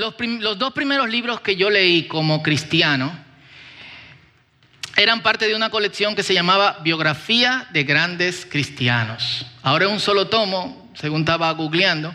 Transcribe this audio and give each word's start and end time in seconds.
los, 0.00 0.58
dos 0.58 0.72
primeros 0.72 1.10
libros 1.10 1.42
que 1.42 1.56
yo 1.56 1.68
leí 1.68 2.04
como 2.04 2.42
cristiano 2.42 3.12
eran 4.96 5.22
parte 5.22 5.46
de 5.46 5.54
una 5.54 5.68
colección 5.68 6.16
que 6.16 6.22
se 6.22 6.32
llamaba 6.32 6.78
Biografía 6.82 7.68
de 7.72 7.84
Grandes 7.84 8.46
Cristianos. 8.50 9.46
Ahora 9.62 9.84
es 9.84 9.92
un 9.92 10.00
solo 10.00 10.28
tomo, 10.28 10.90
según 10.94 11.20
estaba 11.20 11.50
googleando, 11.52 12.14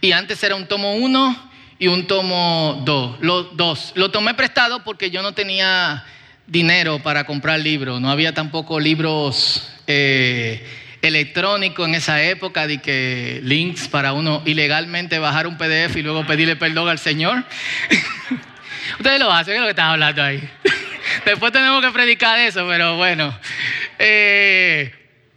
y 0.00 0.12
antes 0.12 0.42
era 0.42 0.56
un 0.56 0.66
tomo 0.66 0.96
uno 0.96 1.50
y 1.78 1.86
un 1.86 2.06
tomo 2.06 2.82
dos. 2.84 3.18
Los 3.20 3.56
dos. 3.56 3.92
Lo 3.94 4.10
tomé 4.10 4.34
prestado 4.34 4.82
porque 4.82 5.10
yo 5.10 5.22
no 5.22 5.32
tenía 5.32 6.04
dinero 6.46 6.98
para 7.02 7.24
comprar 7.24 7.60
libros, 7.60 8.00
no 8.00 8.10
había 8.10 8.34
tampoco 8.34 8.80
libros 8.80 9.68
eh, 9.86 10.66
electrónicos 11.02 11.86
en 11.88 11.96
esa 11.96 12.22
época 12.22 12.66
de 12.66 12.78
que 12.78 13.40
links 13.42 13.88
para 13.88 14.12
uno 14.12 14.42
ilegalmente 14.46 15.18
bajar 15.18 15.46
un 15.46 15.58
PDF 15.58 15.96
y 15.96 16.02
luego 16.02 16.24
pedirle 16.24 16.56
perdón 16.56 16.88
al 16.88 16.98
Señor. 16.98 17.44
Ustedes 18.98 19.20
lo 19.20 19.30
hacen, 19.32 19.52
¿qué 19.52 19.56
es 19.56 19.60
lo 19.60 19.66
que 19.66 19.70
estás 19.70 19.86
hablando 19.86 20.22
ahí? 20.22 20.48
Después 21.24 21.52
tenemos 21.52 21.84
que 21.84 21.90
predicar 21.90 22.38
eso, 22.38 22.66
pero 22.68 22.96
bueno. 22.96 23.36
Eh, 23.98 24.94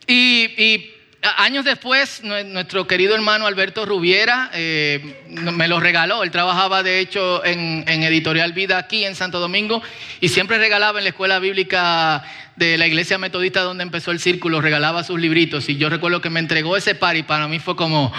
y, 0.07 0.91
años 1.37 1.65
después, 1.65 2.23
nuestro 2.23 2.87
querido 2.87 3.15
hermano 3.15 3.47
Alberto 3.47 3.85
Rubiera 3.85 4.49
eh, 4.53 5.23
me 5.27 5.67
lo 5.67 5.79
regaló. 5.79 6.23
Él 6.23 6.31
trabajaba, 6.31 6.83
de 6.83 6.99
hecho, 6.99 7.43
en, 7.43 7.85
Editorial 7.87 8.53
Vida 8.53 8.77
aquí 8.77 9.05
en 9.05 9.15
Santo 9.15 9.39
Domingo 9.39 9.81
y 10.21 10.29
siempre 10.29 10.57
regalaba 10.57 10.99
en 10.99 11.05
la 11.05 11.09
escuela 11.09 11.39
bíblica 11.39 12.23
de 12.55 12.77
la 12.77 12.87
iglesia 12.87 13.17
metodista 13.17 13.61
donde 13.61 13.83
empezó 13.83 14.11
el 14.11 14.19
círculo, 14.19 14.61
regalaba 14.61 15.03
sus 15.03 15.19
libritos. 15.19 15.67
Y 15.69 15.77
yo 15.77 15.89
recuerdo 15.89 16.21
que 16.21 16.29
me 16.29 16.39
entregó 16.39 16.77
ese 16.77 16.95
par 16.95 17.17
y 17.17 17.23
para 17.23 17.47
mí 17.47 17.59
fue 17.59 17.75
como, 17.75 18.13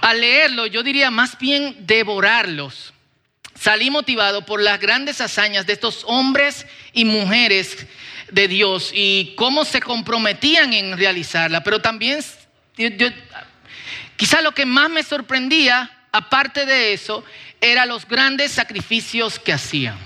al 0.00 0.20
leerlo, 0.20 0.66
yo 0.66 0.82
diría 0.82 1.10
más 1.10 1.38
bien 1.38 1.76
devorarlos 1.80 2.92
salí 3.58 3.90
motivado 3.90 4.44
por 4.44 4.60
las 4.60 4.78
grandes 4.78 5.20
hazañas 5.20 5.66
de 5.66 5.72
estos 5.72 6.04
hombres 6.06 6.66
y 6.92 7.06
mujeres 7.06 7.86
de 8.30 8.48
Dios 8.48 8.90
y 8.94 9.34
cómo 9.36 9.64
se 9.64 9.80
comprometían 9.80 10.72
en 10.72 10.96
realizarla. 10.96 11.62
Pero 11.62 11.80
también, 11.80 12.20
quizá 14.16 14.40
lo 14.40 14.52
que 14.52 14.66
más 14.66 14.90
me 14.90 15.02
sorprendía, 15.02 15.90
aparte 16.12 16.66
de 16.66 16.92
eso, 16.92 17.24
eran 17.60 17.88
los 17.88 18.06
grandes 18.06 18.52
sacrificios 18.52 19.38
que 19.38 19.52
hacían. 19.52 19.98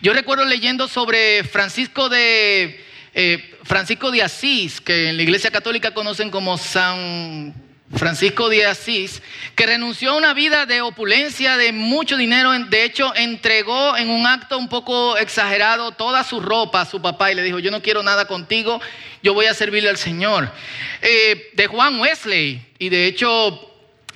Yo 0.00 0.12
recuerdo 0.12 0.44
leyendo 0.44 0.86
sobre 0.88 1.42
Francisco 1.44 2.08
de, 2.08 2.84
eh, 3.14 3.58
Francisco 3.64 4.10
de 4.10 4.22
Asís, 4.22 4.80
que 4.80 5.08
en 5.08 5.16
la 5.16 5.22
Iglesia 5.22 5.50
Católica 5.50 5.92
conocen 5.92 6.30
como 6.30 6.56
San 6.56 7.67
Francisco 7.96 8.48
de 8.48 8.66
Asís, 8.66 9.22
que 9.56 9.66
renunció 9.66 10.12
a 10.12 10.16
una 10.16 10.34
vida 10.34 10.66
de 10.66 10.82
opulencia, 10.82 11.56
de 11.56 11.72
mucho 11.72 12.16
dinero, 12.16 12.52
de 12.52 12.84
hecho 12.84 13.14
entregó 13.16 13.96
en 13.96 14.10
un 14.10 14.26
acto 14.26 14.58
un 14.58 14.68
poco 14.68 15.16
exagerado 15.16 15.92
toda 15.92 16.22
su 16.22 16.40
ropa 16.40 16.82
a 16.82 16.86
su 16.86 17.00
papá 17.00 17.32
y 17.32 17.34
le 17.34 17.42
dijo, 17.42 17.58
yo 17.58 17.70
no 17.70 17.80
quiero 17.80 18.02
nada 18.02 18.26
contigo, 18.26 18.80
yo 19.22 19.32
voy 19.32 19.46
a 19.46 19.54
servirle 19.54 19.88
al 19.88 19.96
Señor. 19.96 20.52
Eh, 21.00 21.50
de 21.54 21.66
Juan 21.66 21.98
Wesley, 21.98 22.60
y 22.78 22.90
de 22.90 23.06
hecho 23.06 23.68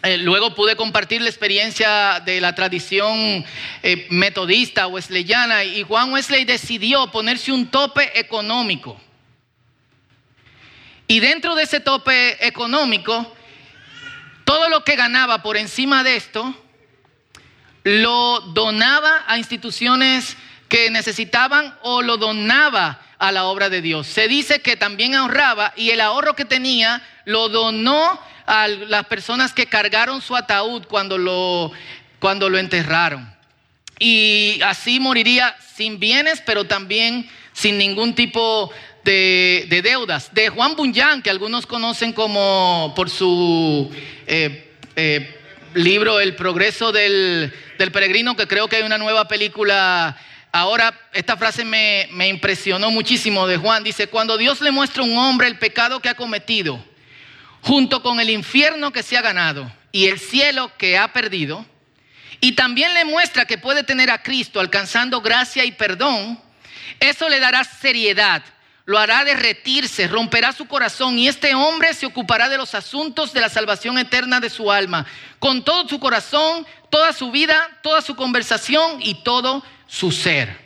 eh, 0.02 0.18
luego 0.18 0.54
pude 0.54 0.76
compartir 0.76 1.22
la 1.22 1.28
experiencia 1.28 2.20
de 2.24 2.40
la 2.40 2.54
tradición 2.54 3.44
eh, 3.82 4.06
metodista 4.10 4.86
wesleyana 4.88 5.64
y 5.64 5.82
Juan 5.84 6.12
Wesley 6.12 6.44
decidió 6.44 7.10
ponerse 7.10 7.52
un 7.52 7.68
tope 7.68 8.18
económico. 8.18 9.00
Y 11.06 11.20
dentro 11.20 11.54
de 11.54 11.62
ese 11.62 11.78
tope 11.80 12.44
económico, 12.44 13.32
todo 14.44 14.68
lo 14.68 14.84
que 14.84 14.96
ganaba 14.96 15.42
por 15.42 15.56
encima 15.56 16.02
de 16.04 16.16
esto, 16.16 16.54
lo 17.84 18.40
donaba 18.40 19.24
a 19.26 19.38
instituciones 19.38 20.36
que 20.68 20.90
necesitaban 20.90 21.76
o 21.82 22.02
lo 22.02 22.16
donaba 22.16 23.00
a 23.18 23.32
la 23.32 23.44
obra 23.44 23.68
de 23.68 23.82
Dios. 23.82 24.06
Se 24.06 24.28
dice 24.28 24.62
que 24.62 24.76
también 24.76 25.14
ahorraba 25.14 25.72
y 25.76 25.90
el 25.90 26.00
ahorro 26.00 26.34
que 26.34 26.44
tenía 26.44 27.02
lo 27.24 27.48
donó 27.48 28.20
a 28.46 28.68
las 28.68 29.06
personas 29.06 29.52
que 29.52 29.66
cargaron 29.66 30.20
su 30.20 30.34
ataúd 30.34 30.84
cuando 30.86 31.18
lo, 31.18 31.72
cuando 32.18 32.48
lo 32.48 32.58
enterraron. 32.58 33.32
Y 33.98 34.60
así 34.64 34.98
moriría 34.98 35.54
sin 35.76 36.00
bienes, 36.00 36.42
pero 36.44 36.64
también 36.64 37.30
sin 37.52 37.78
ningún 37.78 38.14
tipo 38.14 38.72
de, 39.04 39.80
deudas. 39.82 40.32
De 40.32 40.48
Juan 40.48 40.76
Bunyan, 40.76 41.22
que 41.22 41.30
algunos 41.30 41.66
conocen 41.66 42.12
como 42.12 42.92
por 42.96 43.10
su 43.10 43.90
eh, 44.26 44.72
eh, 44.96 45.40
libro 45.74 46.20
El 46.20 46.34
progreso 46.34 46.92
del, 46.92 47.52
peregrino, 47.92 48.36
que 48.36 48.46
creo 48.46 48.68
que 48.68 48.76
hay 48.76 48.82
una 48.82 48.98
nueva 48.98 49.26
película. 49.26 50.16
Ahora, 50.52 51.08
esta 51.12 51.36
frase 51.36 51.64
me, 51.64 52.08
me 52.12 52.28
impresionó 52.28 52.90
muchísimo 52.90 53.46
de 53.46 53.56
Juan. 53.56 53.82
Dice, 53.82 54.06
cuando 54.06 54.36
Dios 54.36 54.60
le 54.60 54.70
muestra 54.70 55.02
a 55.02 55.06
un 55.06 55.16
hombre 55.16 55.48
el 55.48 55.58
pecado 55.58 56.00
que 56.00 56.08
ha 56.08 56.14
cometido, 56.14 56.84
junto 57.62 58.02
con 58.02 58.20
el 58.20 58.30
infierno 58.30 58.92
que 58.92 59.02
se 59.02 59.16
ha 59.16 59.22
ganado 59.22 59.70
y 59.92 60.06
el 60.06 60.18
cielo 60.18 60.70
que 60.76 60.98
ha 60.98 61.12
perdido, 61.12 61.64
y 62.40 62.52
también 62.52 62.92
le 62.92 63.04
muestra 63.04 63.44
que 63.44 63.56
puede 63.56 63.84
tener 63.84 64.10
a 64.10 64.22
Cristo 64.22 64.58
alcanzando 64.58 65.20
gracia 65.20 65.64
y 65.64 65.72
perdón, 65.72 66.40
eso 66.98 67.28
le 67.28 67.38
dará 67.38 67.62
seriedad 67.62 68.42
lo 68.84 68.98
hará 68.98 69.24
derretirse, 69.24 70.08
romperá 70.08 70.52
su 70.52 70.66
corazón 70.66 71.18
y 71.18 71.28
este 71.28 71.54
hombre 71.54 71.94
se 71.94 72.06
ocupará 72.06 72.48
de 72.48 72.58
los 72.58 72.74
asuntos 72.74 73.32
de 73.32 73.40
la 73.40 73.48
salvación 73.48 73.96
eterna 73.98 74.40
de 74.40 74.50
su 74.50 74.72
alma, 74.72 75.06
con 75.38 75.64
todo 75.64 75.88
su 75.88 76.00
corazón, 76.00 76.66
toda 76.90 77.12
su 77.12 77.30
vida, 77.30 77.70
toda 77.82 78.02
su 78.02 78.16
conversación 78.16 78.98
y 79.00 79.22
todo 79.22 79.64
su 79.86 80.10
ser. 80.10 80.60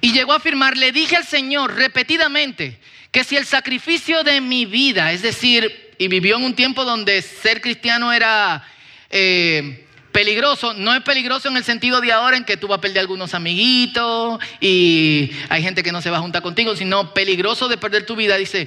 Y 0.00 0.12
llegó 0.12 0.32
a 0.32 0.36
afirmar, 0.36 0.76
le 0.76 0.92
dije 0.92 1.16
al 1.16 1.24
Señor 1.24 1.74
repetidamente 1.74 2.78
que 3.10 3.24
si 3.24 3.36
el 3.36 3.46
sacrificio 3.46 4.24
de 4.24 4.40
mi 4.40 4.66
vida, 4.66 5.12
es 5.12 5.22
decir, 5.22 5.94
y 5.98 6.08
vivió 6.08 6.36
en 6.36 6.44
un 6.44 6.54
tiempo 6.54 6.84
donde 6.84 7.22
ser 7.22 7.60
cristiano 7.60 8.12
era... 8.12 8.66
Eh, 9.10 9.85
Peligroso, 10.16 10.72
no 10.72 10.94
es 10.94 11.02
peligroso 11.02 11.50
en 11.50 11.58
el 11.58 11.64
sentido 11.64 12.00
de 12.00 12.10
ahora 12.10 12.38
en 12.38 12.44
que 12.44 12.56
tú 12.56 12.68
vas 12.68 12.78
a 12.78 12.80
perder 12.80 13.00
algunos 13.00 13.34
amiguitos 13.34 14.42
y 14.62 15.30
hay 15.50 15.62
gente 15.62 15.82
que 15.82 15.92
no 15.92 16.00
se 16.00 16.08
va 16.08 16.16
a 16.16 16.20
juntar 16.20 16.40
contigo, 16.40 16.74
sino 16.74 17.12
peligroso 17.12 17.68
de 17.68 17.76
perder 17.76 18.06
tu 18.06 18.16
vida. 18.16 18.38
Dice, 18.38 18.66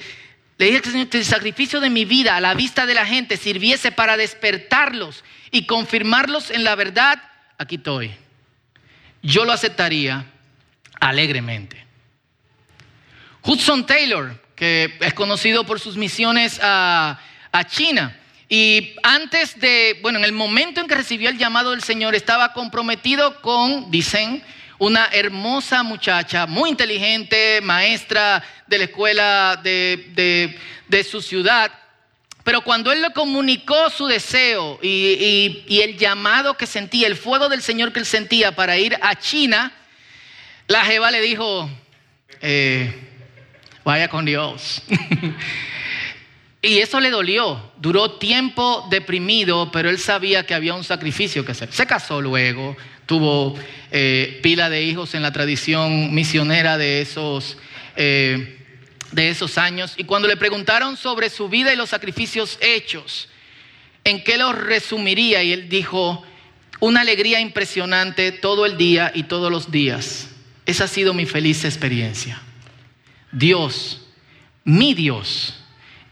le 0.59 0.65
dije 0.67 0.79
que 0.79 1.17
el 1.17 1.25
sacrificio 1.25 1.79
de 1.79 1.89
mi 1.89 2.05
vida 2.05 2.35
a 2.35 2.39
la 2.39 2.53
vista 2.53 2.85
de 2.85 2.93
la 2.93 3.03
gente 3.07 3.35
sirviese 3.35 3.91
para 3.91 4.15
despertarlos 4.15 5.23
y 5.49 5.65
confirmarlos 5.65 6.51
en 6.51 6.63
la 6.63 6.75
verdad, 6.75 7.19
aquí 7.57 7.77
estoy. 7.77 8.11
Yo 9.23 9.43
lo 9.43 9.51
aceptaría 9.51 10.27
alegremente. 10.99 11.83
Hudson 13.41 13.87
Taylor, 13.87 14.39
que 14.55 14.95
es 14.99 15.15
conocido 15.15 15.65
por 15.65 15.79
sus 15.79 15.97
misiones 15.97 16.59
a 16.61 17.17
China, 17.69 18.18
y 18.51 18.95
antes 19.03 19.59
de, 19.59 19.99
bueno, 20.01 20.17
en 20.17 20.25
el 20.25 20.31
momento 20.31 20.81
en 20.81 20.87
que 20.87 20.95
recibió 20.95 21.29
el 21.29 21.37
llamado 21.37 21.69
del 21.69 21.83
Señor, 21.83 22.15
estaba 22.15 22.51
comprometido 22.53 23.39
con, 23.41 23.91
dicen, 23.91 24.43
una 24.79 25.07
hermosa 25.11 25.83
muchacha, 25.83 26.47
muy 26.47 26.71
inteligente, 26.71 27.59
maestra 27.61 28.43
de 28.65 28.77
la 28.79 28.83
escuela 28.85 29.61
de, 29.61 30.57
su 31.07 31.21
ciudad. 31.21 31.71
Pero 32.43 32.61
cuando 32.61 32.91
él 32.91 33.03
le 33.03 33.11
comunicó 33.11 33.91
su 33.91 34.07
deseo 34.07 34.79
y, 34.81 35.79
el 35.83 35.95
llamado 35.97 36.57
que 36.57 36.65
sentía, 36.65 37.05
el 37.05 37.17
fuego 37.17 37.49
del 37.49 37.61
Señor 37.61 37.93
que 37.93 37.99
él 37.99 38.05
sentía 38.07 38.55
para 38.55 38.79
ir 38.79 38.97
a 38.99 39.15
China, 39.15 39.71
la 40.65 40.83
Jeva 40.85 41.11
le 41.11 41.21
dijo, 41.21 41.69
eh, 42.41 42.91
vaya 43.83 44.07
con 44.07 44.25
Dios. 44.25 44.81
Y 46.61 46.79
eso 46.79 46.99
le 46.99 47.09
dolió. 47.09 47.71
Duró 47.77 48.11
tiempo 48.11 48.85
deprimido, 48.89 49.71
pero 49.71 49.89
él 49.89 49.97
sabía 49.97 50.45
que 50.45 50.53
había 50.53 50.73
un 50.73 50.83
sacrificio 50.83 51.45
que 51.45 51.53
hacer. 51.53 51.71
Se 51.71 51.85
casó 51.85 52.21
luego, 52.21 52.75
tuvo 53.05 53.57
eh, 53.91 54.39
pila 54.43 54.69
de 54.69 54.83
hijos 54.83 55.15
en 55.15 55.21
la 55.21 55.31
tradición 55.31 56.13
misionera 56.13 56.77
de 56.77 57.01
esos, 57.01 57.57
eh, 57.95 58.57
de 59.11 59.29
esos 59.29 59.57
años. 59.57 59.93
Y 59.95 60.03
cuando 60.03 60.27
le 60.27 60.35
preguntaron 60.35 60.97
sobre 60.97 61.29
su 61.29 61.47
vida 61.47 61.71
y 61.73 61.77
los 61.77 61.89
sacrificios 61.89 62.57
hechos, 62.59 63.29
¿en 64.03 64.21
qué 64.23 64.37
los 64.37 64.53
resumiría? 64.53 65.41
Y 65.43 65.53
él 65.53 65.69
dijo, 65.69 66.25
una 66.81 67.01
alegría 67.01 67.39
impresionante 67.39 68.33
todo 68.33 68.65
el 68.65 68.75
día 68.75 69.13
y 69.15 69.23
todos 69.23 69.49
los 69.49 69.71
días. 69.71 70.27
Esa 70.65 70.83
ha 70.83 70.87
sido 70.87 71.13
mi 71.13 71.25
feliz 71.25 71.63
experiencia. 71.63 72.41
Dios, 73.31 74.01
mi 74.65 74.93
Dios 74.93 75.58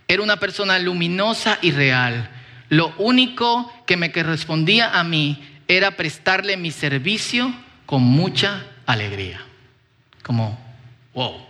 era 0.08 0.22
una 0.22 0.38
persona 0.38 0.80
luminosa 0.80 1.60
y 1.62 1.72
real. 1.72 2.30
Lo 2.70 2.94
único 2.98 3.72
que 3.86 3.98
me 3.98 4.12
correspondía 4.12 5.00
a 5.00 5.04
mí 5.04 5.38
era 5.68 5.92
prestarle 5.92 6.58
mi 6.58 6.72
servicio 6.72 7.54
con 7.86 8.02
mucha 8.02 8.66
alegría. 8.86 9.42
Como, 10.24 10.58
wow. 11.14 11.48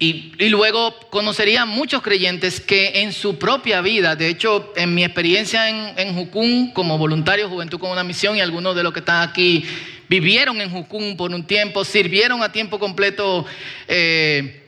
Y, 0.00 0.34
luego 0.48 0.94
conocería 1.10 1.64
muchos 1.64 2.02
creyentes 2.02 2.60
que 2.60 3.02
en 3.02 3.12
su 3.12 3.36
propia 3.36 3.80
vida, 3.80 4.14
de 4.14 4.28
hecho, 4.28 4.72
en 4.76 4.94
mi 4.94 5.02
experiencia 5.02 5.68
en, 5.68 5.98
en 5.98 6.70
como 6.72 6.98
voluntario 6.98 7.48
Juventud 7.48 7.80
con 7.80 7.90
una 7.90 8.04
Misión 8.04 8.36
y 8.36 8.40
algunos 8.40 8.76
de 8.76 8.84
los 8.84 8.92
que 8.92 9.00
están 9.00 9.28
aquí 9.28 9.64
vivieron 10.08 10.60
en 10.60 10.70
Jucún 10.70 11.16
por 11.16 11.32
un 11.32 11.44
tiempo, 11.44 11.84
sirvieron 11.84 12.44
a 12.44 12.52
tiempo 12.52 12.78
completo 12.78 13.44
eh, 13.88 14.67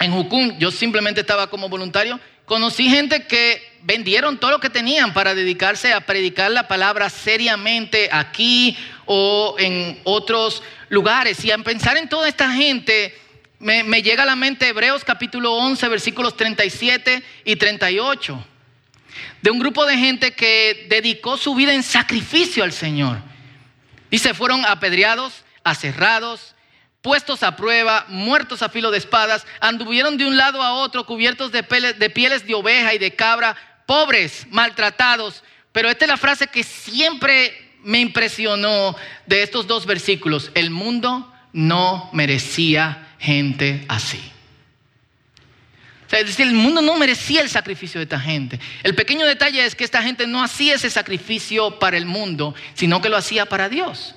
en 0.00 0.12
Jucún, 0.12 0.58
yo 0.58 0.70
simplemente 0.70 1.20
estaba 1.20 1.48
como 1.48 1.68
voluntario, 1.68 2.20
conocí 2.44 2.88
gente 2.88 3.26
que 3.26 3.62
vendieron 3.82 4.38
todo 4.38 4.52
lo 4.52 4.60
que 4.60 4.70
tenían 4.70 5.12
para 5.12 5.34
dedicarse 5.34 5.92
a 5.92 6.00
predicar 6.00 6.50
la 6.50 6.66
palabra 6.66 7.10
seriamente 7.10 8.08
aquí 8.10 8.76
o 9.06 9.56
en 9.58 10.00
otros 10.04 10.62
lugares. 10.88 11.44
Y 11.44 11.50
a 11.50 11.58
pensar 11.58 11.96
en 11.96 12.08
toda 12.08 12.28
esta 12.28 12.50
gente, 12.52 13.16
me, 13.58 14.02
llega 14.02 14.22
a 14.22 14.26
la 14.26 14.36
mente 14.36 14.68
Hebreos 14.68 15.04
capítulo 15.04 15.54
11, 15.54 15.88
versículos 15.88 16.36
37 16.36 17.22
y 17.44 17.56
38, 17.56 18.46
de 19.42 19.50
un 19.50 19.58
grupo 19.58 19.84
de 19.84 19.96
gente 19.96 20.32
que 20.32 20.86
dedicó 20.88 21.36
su 21.36 21.54
vida 21.54 21.74
en 21.74 21.82
sacrificio 21.82 22.64
al 22.64 22.72
Señor. 22.72 23.18
Dice, 24.10 24.32
fueron 24.32 24.64
apedreados, 24.64 25.44
aserrados, 25.64 26.54
puestos 27.08 27.42
a 27.42 27.56
prueba, 27.56 28.04
muertos 28.08 28.60
a 28.60 28.68
filo 28.68 28.90
de 28.90 28.98
espadas, 28.98 29.46
anduvieron 29.60 30.18
de 30.18 30.26
un 30.26 30.36
lado 30.36 30.62
a 30.62 30.74
otro 30.74 31.06
cubiertos 31.06 31.50
de, 31.50 31.62
pieles 31.62 32.46
de 32.46 32.54
oveja 32.54 32.92
y 32.92 32.98
de 32.98 33.16
cabra, 33.16 33.56
pobres, 33.86 34.46
maltratados. 34.50 35.42
Pero 35.72 35.88
esta 35.88 36.04
es 36.04 36.10
la 36.10 36.18
frase 36.18 36.48
que 36.48 36.62
siempre 36.62 37.78
me 37.82 37.98
impresionó 37.98 38.94
de 39.24 39.42
estos 39.42 39.66
dos 39.66 39.86
versículos. 39.86 40.50
El 40.52 40.68
mundo 40.68 41.32
no 41.54 42.10
merecía 42.12 43.08
gente 43.18 43.86
así. 43.88 44.20
es 46.12 46.26
decir, 46.26 46.46
el 46.46 46.52
mundo 46.52 46.82
no 46.82 46.98
merecía 46.98 47.40
el 47.40 47.48
sacrificio 47.48 48.00
de 48.00 48.04
esta 48.04 48.20
gente. 48.20 48.60
El 48.82 48.94
pequeño 48.94 49.24
detalle 49.24 49.64
es 49.64 49.74
que 49.74 49.84
esta 49.84 50.02
gente 50.02 50.26
no 50.26 50.42
hacía 50.42 50.74
ese 50.74 50.90
sacrificio 50.90 51.78
para 51.78 51.96
el 51.96 52.04
mundo, 52.04 52.54
sino 52.74 53.00
que 53.00 53.08
lo 53.08 53.16
hacía 53.16 53.46
para 53.46 53.70
Dios. 53.70 54.14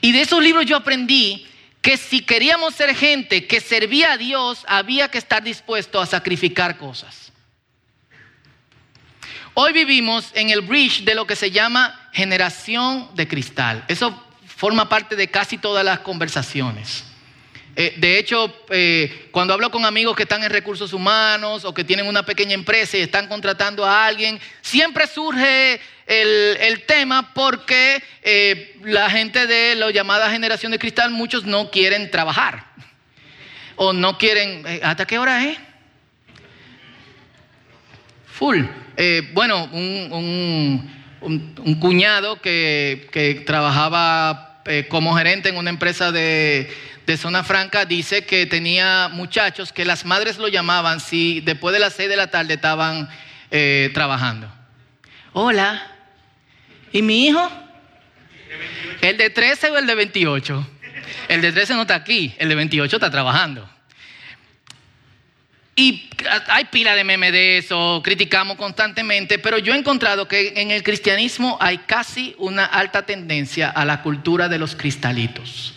Y 0.00 0.10
de 0.10 0.22
esos 0.22 0.42
libros 0.42 0.66
yo 0.66 0.76
aprendí 0.76 1.46
que 1.84 1.98
si 1.98 2.22
queríamos 2.22 2.74
ser 2.74 2.96
gente 2.96 3.46
que 3.46 3.60
servía 3.60 4.12
a 4.12 4.16
Dios, 4.16 4.64
había 4.66 5.10
que 5.10 5.18
estar 5.18 5.42
dispuesto 5.42 6.00
a 6.00 6.06
sacrificar 6.06 6.78
cosas. 6.78 7.30
Hoy 9.52 9.74
vivimos 9.74 10.30
en 10.34 10.48
el 10.48 10.62
bridge 10.62 11.04
de 11.04 11.14
lo 11.14 11.26
que 11.26 11.36
se 11.36 11.50
llama 11.50 12.08
generación 12.14 13.10
de 13.14 13.28
cristal. 13.28 13.84
Eso 13.86 14.18
forma 14.46 14.88
parte 14.88 15.14
de 15.14 15.30
casi 15.30 15.58
todas 15.58 15.84
las 15.84 15.98
conversaciones. 15.98 17.04
Eh, 17.76 17.94
de 17.96 18.18
hecho, 18.18 18.64
eh, 18.70 19.28
cuando 19.32 19.52
hablo 19.52 19.70
con 19.70 19.84
amigos 19.84 20.14
que 20.14 20.22
están 20.22 20.44
en 20.44 20.50
recursos 20.50 20.92
humanos 20.92 21.64
o 21.64 21.74
que 21.74 21.82
tienen 21.82 22.06
una 22.06 22.24
pequeña 22.24 22.54
empresa 22.54 22.96
y 22.96 23.00
están 23.00 23.26
contratando 23.26 23.84
a 23.84 24.06
alguien, 24.06 24.38
siempre 24.60 25.08
surge 25.08 25.80
el, 26.06 26.84
tema 26.86 27.34
porque 27.34 28.00
eh, 28.22 28.76
la 28.84 29.10
gente 29.10 29.46
de 29.46 29.74
la 29.74 29.90
llamada 29.90 30.30
generación 30.30 30.70
de 30.70 30.78
cristal, 30.78 31.10
muchos 31.10 31.44
no 31.44 31.70
quieren 31.70 32.10
trabajar 32.10 32.66
o 33.76 33.92
no 33.92 34.18
quieren... 34.18 34.64
¿Hasta 34.82 35.04
qué 35.06 35.18
hora 35.18 35.44
es? 35.44 35.58
Full. 38.26 38.62
bueno, 39.32 39.68
un, 39.72 40.94
cuñado 41.80 42.40
que, 42.40 43.08
que 43.10 43.42
trabajaba 43.46 44.62
como 44.88 45.16
gerente 45.16 45.48
en 45.48 45.56
una 45.56 45.70
empresa 45.70 46.12
de 46.12 46.68
de 47.06 47.16
Zona 47.16 47.44
Franca 47.44 47.84
dice 47.84 48.24
que 48.24 48.46
tenía 48.46 49.08
muchachos 49.12 49.72
que 49.72 49.84
las 49.84 50.04
madres 50.04 50.38
lo 50.38 50.48
llamaban 50.48 51.00
si 51.00 51.40
después 51.40 51.72
de 51.74 51.80
las 51.80 51.94
6 51.94 52.08
de 52.08 52.16
la 52.16 52.28
tarde 52.28 52.54
estaban 52.54 53.08
eh, 53.50 53.90
trabajando. 53.92 54.50
Hola, 55.32 55.86
¿y 56.92 57.02
mi 57.02 57.26
hijo? 57.26 57.50
¿El 59.02 59.18
de 59.18 59.30
13 59.30 59.70
o 59.70 59.78
el 59.78 59.86
de 59.86 59.94
28? 59.94 60.70
El 61.28 61.42
de 61.42 61.52
13 61.52 61.74
no 61.74 61.82
está 61.82 61.96
aquí, 61.96 62.34
el 62.38 62.48
de 62.48 62.54
28 62.54 62.96
está 62.96 63.10
trabajando. 63.10 63.68
Y 65.76 66.08
hay 66.46 66.66
pila 66.66 66.94
de 66.94 67.02
memes 67.02 67.32
de 67.32 67.58
eso, 67.58 68.00
criticamos 68.02 68.56
constantemente, 68.56 69.40
pero 69.40 69.58
yo 69.58 69.74
he 69.74 69.76
encontrado 69.76 70.28
que 70.28 70.54
en 70.56 70.70
el 70.70 70.84
cristianismo 70.84 71.58
hay 71.60 71.78
casi 71.78 72.34
una 72.38 72.64
alta 72.64 73.04
tendencia 73.04 73.68
a 73.68 73.84
la 73.84 74.00
cultura 74.00 74.48
de 74.48 74.58
los 74.58 74.76
cristalitos 74.76 75.74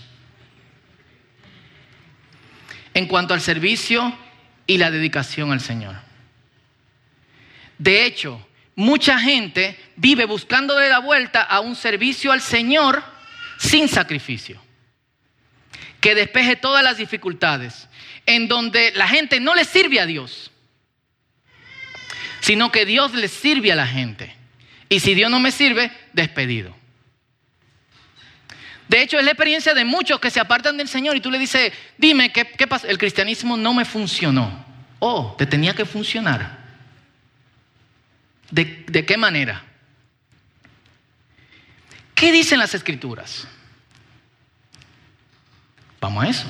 en 2.97 3.05
cuanto 3.05 3.35
al 3.35 3.41
servicio 3.41 4.11
y 4.65 4.79
la 4.79 4.89
dedicación 4.89 5.51
al 5.51 5.61
Señor. 5.61 5.95
De 7.77 8.05
hecho, 8.05 8.43
mucha 8.75 9.19
gente 9.19 9.77
vive 9.97 10.25
buscando 10.25 10.75
de 10.75 10.89
la 10.89 10.97
vuelta 10.97 11.43
a 11.43 11.59
un 11.59 11.75
servicio 11.75 12.31
al 12.31 12.41
Señor 12.41 13.03
sin 13.59 13.87
sacrificio, 13.87 14.59
que 16.01 16.15
despeje 16.15 16.55
todas 16.55 16.83
las 16.83 16.97
dificultades, 16.97 17.87
en 18.25 18.47
donde 18.47 18.91
la 18.95 19.07
gente 19.07 19.39
no 19.39 19.53
le 19.53 19.63
sirve 19.63 19.99
a 19.99 20.07
Dios, 20.07 20.49
sino 22.39 22.71
que 22.71 22.87
Dios 22.87 23.13
le 23.13 23.27
sirve 23.27 23.71
a 23.71 23.75
la 23.75 23.85
gente. 23.85 24.35
Y 24.89 25.01
si 25.01 25.13
Dios 25.13 25.29
no 25.29 25.39
me 25.39 25.51
sirve, 25.51 25.91
despedido. 26.13 26.75
De 28.87 29.01
hecho, 29.01 29.19
es 29.19 29.25
la 29.25 29.31
experiencia 29.31 29.73
de 29.73 29.83
muchos 29.83 30.19
que 30.19 30.29
se 30.29 30.39
apartan 30.39 30.77
del 30.77 30.87
Señor 30.87 31.15
y 31.17 31.21
tú 31.21 31.29
le 31.29 31.39
dices, 31.39 31.73
dime, 31.97 32.31
¿qué, 32.31 32.67
pasa? 32.67 32.87
El 32.87 32.97
cristianismo 32.97 33.57
no 33.57 33.73
me 33.73 33.83
funcionó. 33.83 34.65
Oh, 34.99 35.35
te 35.37 35.45
tenía 35.45 35.73
que 35.73 35.85
funcionar. 35.85 36.57
¿De, 38.49 38.85
¿De 38.87 39.05
qué 39.05 39.17
manera? 39.17 39.63
¿Qué 42.15 42.31
dicen 42.31 42.59
las 42.59 42.73
escrituras? 42.73 43.47
Vamos 45.99 46.23
a 46.23 46.29
eso. 46.29 46.47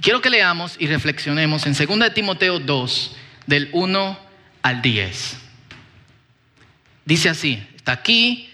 Quiero 0.00 0.20
que 0.20 0.30
leamos 0.30 0.76
y 0.78 0.86
reflexionemos 0.86 1.64
en 1.66 1.72
2 1.72 2.14
Timoteo 2.14 2.58
2, 2.58 3.16
del 3.46 3.70
1 3.72 4.18
al 4.62 4.82
10. 4.82 5.38
Dice 7.06 7.28
así, 7.28 7.66
está 7.76 7.92
aquí, 7.92 8.52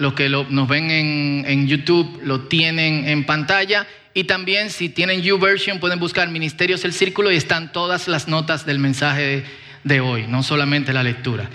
los 0.00 0.14
que 0.14 0.30
nos 0.30 0.66
ven 0.66 0.90
en, 0.90 1.68
YouTube 1.68 2.20
lo 2.24 2.48
tienen 2.48 3.06
en 3.06 3.24
pantalla. 3.26 3.86
Y 4.14 4.24
también 4.24 4.70
si 4.70 4.88
tienen 4.88 5.20
YouVersion 5.20 5.78
pueden 5.78 6.00
buscar 6.00 6.28
Ministerios 6.30 6.82
del 6.82 6.94
Círculo 6.94 7.30
y 7.30 7.36
están 7.36 7.70
todas 7.70 8.08
las 8.08 8.26
notas 8.26 8.64
del 8.64 8.78
mensaje 8.78 9.44
de 9.84 10.00
hoy, 10.00 10.26
no 10.26 10.42
solamente 10.42 10.94
la 10.94 11.02
lectura. 11.02 11.50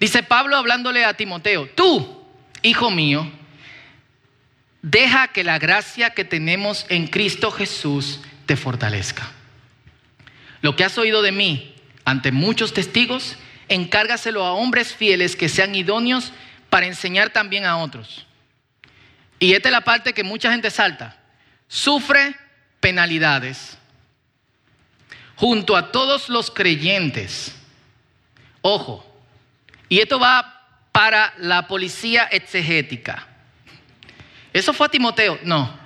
Dice 0.00 0.24
Pablo 0.24 0.56
hablándole 0.56 1.04
a 1.04 1.14
Timoteo, 1.14 1.68
tú, 1.76 2.24
hijo 2.62 2.90
mío, 2.90 3.30
deja 4.82 5.28
que 5.28 5.44
la 5.44 5.60
gracia 5.60 6.10
que 6.10 6.24
tenemos 6.24 6.86
en 6.88 7.06
Cristo 7.06 7.52
Jesús 7.52 8.20
te 8.44 8.56
fortalezca. 8.56 9.30
Lo 10.62 10.74
que 10.74 10.82
has 10.82 10.98
oído 10.98 11.22
de 11.22 11.30
mí 11.30 11.74
ante 12.04 12.32
muchos 12.32 12.74
testigos, 12.74 13.36
encárgaselo 13.68 14.44
a 14.44 14.52
hombres 14.52 14.94
fieles 14.94 15.36
que 15.36 15.48
sean 15.48 15.76
idóneos 15.76 16.32
para 16.74 16.86
enseñar 16.86 17.30
también 17.30 17.66
a 17.66 17.76
otros. 17.76 18.26
Y 19.38 19.52
esta 19.52 19.68
es 19.68 19.72
la 19.72 19.82
parte 19.82 20.12
que 20.12 20.24
mucha 20.24 20.50
gente 20.50 20.72
salta. 20.72 21.16
Sufre 21.68 22.34
penalidades 22.80 23.78
junto 25.36 25.76
a 25.76 25.92
todos 25.92 26.28
los 26.28 26.50
creyentes. 26.50 27.54
Ojo, 28.60 29.06
y 29.88 30.00
esto 30.00 30.18
va 30.18 30.66
para 30.90 31.32
la 31.38 31.68
policía 31.68 32.24
exegética. 32.24 33.24
¿Eso 34.52 34.72
fue 34.72 34.88
a 34.88 34.90
Timoteo? 34.90 35.38
No. 35.44 35.78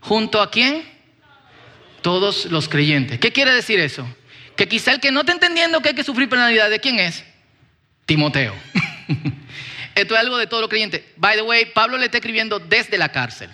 ¿Junto 0.00 0.42
a 0.42 0.50
quién? 0.50 0.82
Todos 2.00 2.46
los 2.46 2.68
creyentes. 2.68 3.20
¿Qué 3.20 3.30
quiere 3.30 3.54
decir 3.54 3.78
eso? 3.78 4.04
Que 4.56 4.66
quizá 4.66 4.90
el 4.90 4.98
que 4.98 5.12
no 5.12 5.20
está 5.20 5.30
entendiendo 5.30 5.80
que 5.80 5.90
hay 5.90 5.94
que 5.94 6.02
sufrir 6.02 6.28
penalidades, 6.28 6.72
¿de 6.72 6.80
quién 6.80 6.98
es? 6.98 7.24
Timoteo. 8.06 8.56
Esto 9.94 10.14
es 10.14 10.20
algo 10.20 10.38
de 10.38 10.46
todo 10.46 10.60
lo 10.60 10.68
creyente. 10.68 11.12
By 11.16 11.36
the 11.36 11.42
way, 11.42 11.66
Pablo 11.66 11.98
le 11.98 12.06
está 12.06 12.18
escribiendo 12.18 12.58
desde 12.58 12.98
la 12.98 13.10
cárcel. 13.10 13.50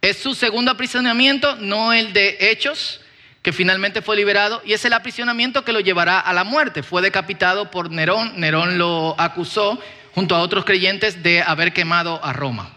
Es 0.00 0.18
su 0.18 0.34
segundo 0.34 0.70
aprisionamiento, 0.70 1.56
no 1.56 1.92
el 1.92 2.12
de 2.12 2.36
Hechos, 2.40 3.00
que 3.42 3.52
finalmente 3.52 4.02
fue 4.02 4.16
liberado, 4.16 4.62
y 4.64 4.72
es 4.72 4.84
el 4.84 4.92
aprisionamiento 4.92 5.64
que 5.64 5.72
lo 5.72 5.80
llevará 5.80 6.20
a 6.20 6.32
la 6.32 6.44
muerte. 6.44 6.82
Fue 6.82 7.02
decapitado 7.02 7.70
por 7.70 7.90
Nerón, 7.90 8.38
Nerón 8.38 8.78
lo 8.78 9.14
acusó 9.18 9.80
junto 10.14 10.34
a 10.34 10.40
otros 10.40 10.64
creyentes 10.64 11.22
de 11.22 11.42
haber 11.42 11.72
quemado 11.72 12.22
a 12.24 12.32
Roma. 12.32 12.74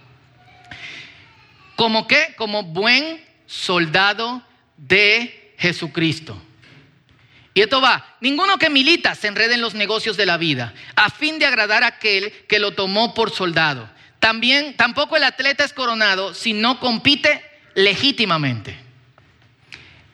¿Como 1.75 2.07
qué? 2.07 2.33
Como 2.37 2.63
buen 2.63 3.23
soldado 3.47 4.41
de 4.77 5.53
Jesucristo. 5.57 6.41
Y 7.53 7.61
esto 7.61 7.81
va, 7.81 8.15
ninguno 8.21 8.57
que 8.57 8.69
milita 8.69 9.13
se 9.15 9.27
enrede 9.27 9.55
en 9.55 9.61
los 9.61 9.73
negocios 9.73 10.15
de 10.15 10.25
la 10.25 10.37
vida, 10.37 10.73
a 10.95 11.09
fin 11.09 11.37
de 11.37 11.45
agradar 11.45 11.83
a 11.83 11.87
aquel 11.87 12.31
que 12.47 12.59
lo 12.59 12.71
tomó 12.71 13.13
por 13.13 13.31
soldado. 13.31 13.89
También, 14.19 14.77
tampoco 14.77 15.17
el 15.17 15.23
atleta 15.23 15.65
es 15.65 15.73
coronado 15.73 16.33
si 16.33 16.53
no 16.53 16.79
compite 16.79 17.43
legítimamente. 17.75 18.77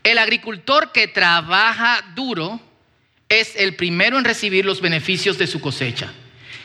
El 0.03 0.17
agricultor 0.17 0.91
que 0.91 1.08
trabaja 1.08 2.01
duro 2.15 2.60
es 3.29 3.56
el 3.58 3.75
primero 3.75 4.17
en 4.17 4.24
recibir 4.24 4.65
los 4.65 4.82
beneficios 4.82 5.38
de 5.38 5.48
su 5.48 5.60
cosecha. 5.60 6.13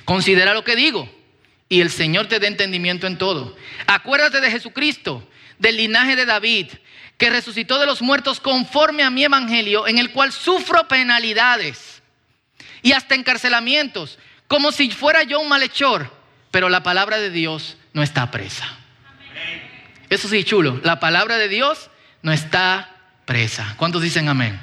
Considera 0.04 0.54
lo 0.54 0.64
que 0.64 0.76
digo 0.76 1.08
y 1.68 1.80
el 1.80 1.90
Señor 1.90 2.28
te 2.28 2.38
dé 2.38 2.46
entendimiento 2.46 3.06
en 3.06 3.18
todo. 3.18 3.56
Acuérdate 3.86 4.40
de 4.40 4.50
Jesucristo, 4.50 5.28
del 5.58 5.76
linaje 5.76 6.16
de 6.16 6.26
David, 6.26 6.68
que 7.22 7.30
resucitó 7.30 7.78
de 7.78 7.86
los 7.86 8.02
muertos 8.02 8.40
conforme 8.40 9.04
a 9.04 9.10
mi 9.10 9.22
evangelio, 9.22 9.86
en 9.86 9.98
el 9.98 10.10
cual 10.10 10.32
sufro 10.32 10.88
penalidades 10.88 12.02
y 12.82 12.90
hasta 12.90 13.14
encarcelamientos, 13.14 14.18
como 14.48 14.72
si 14.72 14.90
fuera 14.90 15.22
yo 15.22 15.38
un 15.38 15.48
malhechor, 15.48 16.12
pero 16.50 16.68
la 16.68 16.82
palabra 16.82 17.20
de 17.20 17.30
Dios 17.30 17.76
no 17.92 18.02
está 18.02 18.32
presa. 18.32 18.66
Eso 20.10 20.26
sí, 20.26 20.42
chulo, 20.42 20.80
la 20.82 20.98
palabra 20.98 21.38
de 21.38 21.46
Dios 21.46 21.90
no 22.22 22.32
está 22.32 22.90
presa. 23.24 23.74
¿Cuántos 23.76 24.02
dicen 24.02 24.28
amén? 24.28 24.60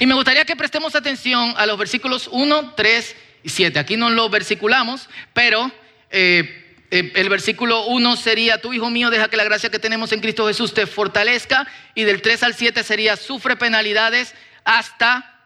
Y 0.00 0.04
me 0.04 0.12
gustaría 0.12 0.44
que 0.44 0.56
prestemos 0.56 0.94
atención 0.94 1.54
a 1.56 1.64
los 1.64 1.78
versículos 1.78 2.28
1, 2.30 2.74
3 2.76 3.16
y 3.42 3.48
7. 3.48 3.78
Aquí 3.78 3.96
no 3.96 4.10
lo 4.10 4.28
versiculamos, 4.28 5.08
pero 5.32 5.72
eh, 6.10 6.63
el 6.90 7.28
versículo 7.28 7.86
1 7.86 8.16
sería, 8.16 8.60
tu 8.60 8.72
hijo 8.72 8.90
mío, 8.90 9.10
deja 9.10 9.28
que 9.28 9.36
la 9.36 9.44
gracia 9.44 9.70
que 9.70 9.78
tenemos 9.78 10.12
en 10.12 10.20
Cristo 10.20 10.46
Jesús 10.46 10.74
te 10.74 10.86
fortalezca. 10.86 11.66
Y 11.94 12.04
del 12.04 12.22
3 12.22 12.42
al 12.44 12.54
7 12.54 12.84
sería, 12.84 13.16
sufre 13.16 13.56
penalidades 13.56 14.34
hasta 14.64 15.40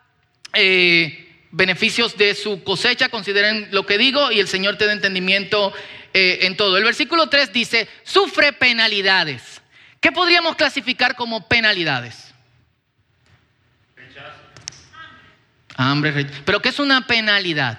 eh, 0.52 1.42
beneficios 1.50 2.16
de 2.16 2.34
su 2.34 2.62
cosecha. 2.64 3.08
Consideren 3.08 3.68
lo 3.70 3.86
que 3.86 3.98
digo 3.98 4.30
y 4.30 4.40
el 4.40 4.48
Señor 4.48 4.76
te 4.76 4.86
dé 4.86 4.92
entendimiento 4.92 5.72
en 6.12 6.56
todo. 6.56 6.76
El 6.76 6.84
versículo 6.84 7.28
3 7.28 7.52
dice, 7.52 7.88
sufre 8.02 8.52
penalidades. 8.52 9.62
¿Qué 10.00 10.12
podríamos 10.12 10.56
clasificar 10.56 11.16
como 11.16 11.48
penalidades? 11.48 12.28
Hambre, 15.80 16.26
pero 16.44 16.60
¿qué 16.60 16.70
es 16.70 16.78
una 16.80 17.06
penalidad? 17.06 17.78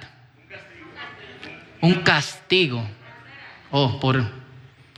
Un 1.82 1.96
castigo. 1.96 2.90
Oh, 3.72 4.00
por 4.00 4.24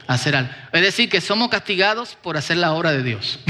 hacer 0.07 0.35
algo. 0.35 0.51
Es 0.73 0.81
decir, 0.81 1.09
que 1.09 1.21
somos 1.21 1.49
castigados 1.49 2.17
por 2.21 2.37
hacer 2.37 2.57
la 2.57 2.73
obra 2.73 2.91
de 2.91 3.03
Dios. 3.03 3.39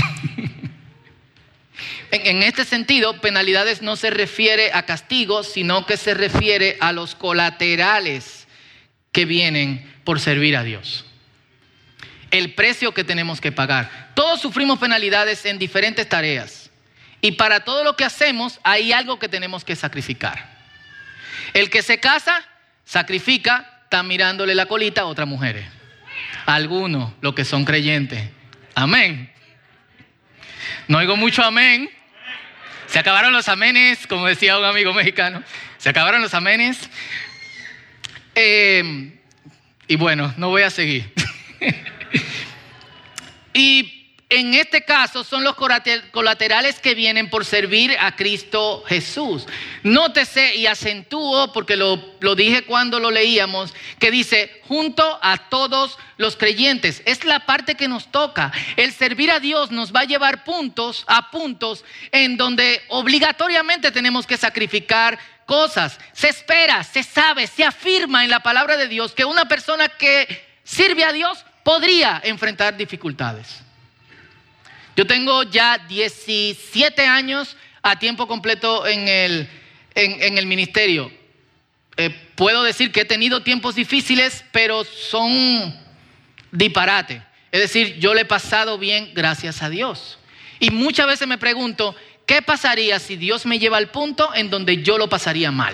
en, 2.12 2.44
este 2.44 2.66
sentido, 2.66 3.20
penalidades 3.22 3.82
no 3.82 3.96
se 3.96 4.10
refiere 4.10 4.72
a 4.74 4.84
castigos, 4.84 5.52
sino 5.52 5.86
que 5.86 5.98
se 5.98 6.14
refiere 6.14 6.78
a 6.80 6.92
los 6.92 7.16
colaterales 7.16 8.48
que 9.12 9.26
vienen 9.26 9.90
por 10.04 10.20
servir 10.20 10.58
a 10.58 10.64
Dios. 10.64 11.06
El 12.32 12.54
precio 12.54 12.94
que 12.94 13.04
tenemos 13.04 13.42
que 13.42 13.52
pagar. 13.52 14.12
Todos 14.16 14.42
sufrimos 14.42 14.80
penalidades 14.80 15.46
en 15.46 15.60
diferentes 15.60 16.08
tareas. 16.08 16.70
Y 17.22 17.34
para 17.34 17.62
todo 17.62 17.84
lo 17.84 17.96
que 17.96 18.06
hacemos 18.06 18.60
hay 18.64 18.94
algo 18.94 19.20
que 19.20 19.30
tenemos 19.30 19.64
que 19.64 19.76
sacrificar. 19.76 20.50
El 21.54 21.70
que 21.70 21.82
se 21.82 22.00
casa, 22.00 22.44
sacrifica, 22.86 23.71
está 23.92 24.04
mirándole 24.04 24.56
la 24.56 24.68
colita 24.68 25.02
a 25.02 25.06
otras 25.06 25.28
mujeres. 25.28 25.66
Algunos, 26.46 27.12
los 27.20 27.36
que 27.36 27.44
son 27.44 27.66
creyentes. 27.66 28.24
Amén. 28.74 29.30
No 30.88 31.00
oigo 31.00 31.18
mucho 31.18 31.44
amén. 31.44 31.90
Se 32.88 33.00
acabaron 33.00 33.34
los 33.34 33.50
amenes, 33.50 34.08
como 34.08 34.28
decía 34.28 34.58
un 34.58 34.64
amigo 34.64 34.94
mexicano. 34.94 35.44
Se 35.78 35.90
acabaron 35.90 36.22
los 36.22 36.34
amenes. 36.34 36.90
Eh, 38.34 39.12
y 39.90 39.98
bueno, 39.98 40.34
no 40.38 40.48
voy 40.48 40.62
a 40.62 40.70
seguir. 40.70 41.12
y 43.54 44.01
en 44.32 44.54
este 44.54 44.84
caso 44.86 45.26
son 45.26 45.44
los 45.44 45.56
colaterales 45.56 46.80
que 46.80 46.96
vienen 46.96 47.30
por 47.30 47.44
servir 47.44 47.98
a 48.00 48.16
Cristo 48.16 48.82
Jesús. 48.88 49.46
Nótese 49.84 50.56
y 50.56 50.68
acentúo, 50.68 51.52
porque 51.52 51.76
lo, 51.76 51.98
dije 52.38 52.64
cuando 52.64 53.02
lo 53.02 53.12
leíamos, 53.12 53.74
que 54.00 54.10
dice, 54.10 54.62
junto 54.70 55.20
a 55.22 55.50
todos 55.50 55.98
los 56.16 56.38
creyentes. 56.38 57.04
Es 57.06 57.26
la 57.26 57.46
parte 57.46 57.76
que 57.76 57.90
nos 57.90 58.10
toca. 58.10 58.54
El 58.78 58.94
servir 58.94 59.32
a 59.32 59.42
Dios 59.42 59.70
nos 59.70 59.94
va 59.94 60.02
a 60.02 60.06
llevar 60.06 60.46
puntos 60.46 61.04
a 61.08 61.30
puntos 61.30 61.84
en 62.14 62.38
donde 62.38 62.82
obligatoriamente 62.88 63.92
tenemos 63.92 64.26
que 64.26 64.38
sacrificar 64.38 65.20
cosas. 65.46 66.00
Se 66.14 66.30
espera, 66.30 66.86
se 66.86 67.04
sabe, 67.04 67.48
se 67.48 67.66
afirma 67.66 68.24
en 68.24 68.30
la 68.30 68.40
palabra 68.40 68.78
de 68.78 68.88
Dios 68.88 69.14
que 69.14 69.26
una 69.26 69.50
persona 69.50 69.90
que 69.90 70.48
sirve 70.64 71.04
a 71.04 71.12
Dios 71.12 71.44
podría 71.64 72.22
enfrentar 72.24 72.78
dificultades. 72.78 73.62
Yo 74.96 75.08
tengo 75.08 75.44
ya 75.44 75.78
17 75.78 77.06
años 77.06 77.56
a 77.82 77.98
tiempo 77.98 78.28
completo 78.28 78.86
en 78.86 79.08
el, 79.08 79.50
en, 79.96 80.38
el 80.38 80.46
ministerio. 80.46 81.12
Eh, 81.98 82.10
puedo 82.36 82.64
decir 82.64 82.92
que 82.92 83.02
he 83.02 83.06
tenido 83.06 83.44
tiempos 83.44 83.76
difíciles, 83.76 84.44
pero 84.52 84.84
son 84.84 85.76
disparate. 86.52 87.22
Es 87.52 87.62
decir, 87.62 87.98
yo 88.00 88.14
le 88.14 88.22
he 88.22 88.26
pasado 88.26 88.78
bien 88.78 89.12
gracias 89.14 89.62
a 89.62 89.70
Dios. 89.70 90.18
Y 90.60 90.70
muchas 90.70 91.08
veces 91.08 91.28
me 91.28 91.38
pregunto, 91.38 91.96
¿qué 92.26 92.42
pasaría 92.42 93.00
si 93.00 93.16
Dios 93.16 93.46
me 93.46 93.60
lleva 93.60 93.78
al 93.78 93.90
punto 93.90 94.34
en 94.36 94.50
donde 94.50 94.84
yo 94.84 94.98
lo 94.98 95.10
pasaría 95.10 95.52
mal? 95.52 95.74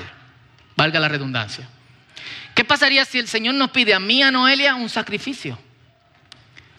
Valga 0.75 1.00
la 1.00 1.09
redundancia. 1.09 1.67
¿Qué 2.55 2.63
pasaría 2.63 3.05
si 3.05 3.19
el 3.19 3.27
Señor 3.27 3.55
nos 3.55 3.71
pide 3.71 3.93
a 3.93 4.00
mí, 4.00 4.24
a 4.24 4.31
Noelia, 4.31 4.75
un 4.75 4.89
sacrificio? 4.89 5.59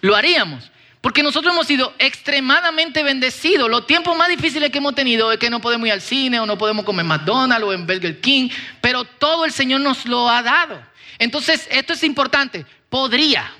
Lo 0.00 0.16
haríamos. 0.16 0.70
Porque 1.00 1.22
nosotros 1.22 1.52
hemos 1.54 1.66
sido 1.66 1.94
extremadamente 1.98 3.02
bendecidos. 3.02 3.70
Los 3.70 3.86
tiempos 3.86 4.16
más 4.16 4.28
difíciles 4.28 4.70
que 4.70 4.78
hemos 4.78 4.94
tenido 4.94 5.30
es 5.30 5.38
que 5.38 5.48
no 5.48 5.60
podemos 5.60 5.86
ir 5.86 5.92
al 5.92 6.00
cine 6.00 6.40
o 6.40 6.46
no 6.46 6.58
podemos 6.58 6.84
comer 6.84 7.04
McDonald's 7.04 7.64
o 7.64 7.72
en 7.72 7.86
Burger 7.86 8.20
King, 8.20 8.50
pero 8.80 9.04
todo 9.04 9.44
el 9.44 9.52
Señor 9.52 9.80
nos 9.80 10.06
lo 10.06 10.28
ha 10.28 10.42
dado. 10.42 10.82
Entonces, 11.18 11.68
esto 11.70 11.92
es 11.92 12.02
importante. 12.02 12.66
Podría. 12.88 13.52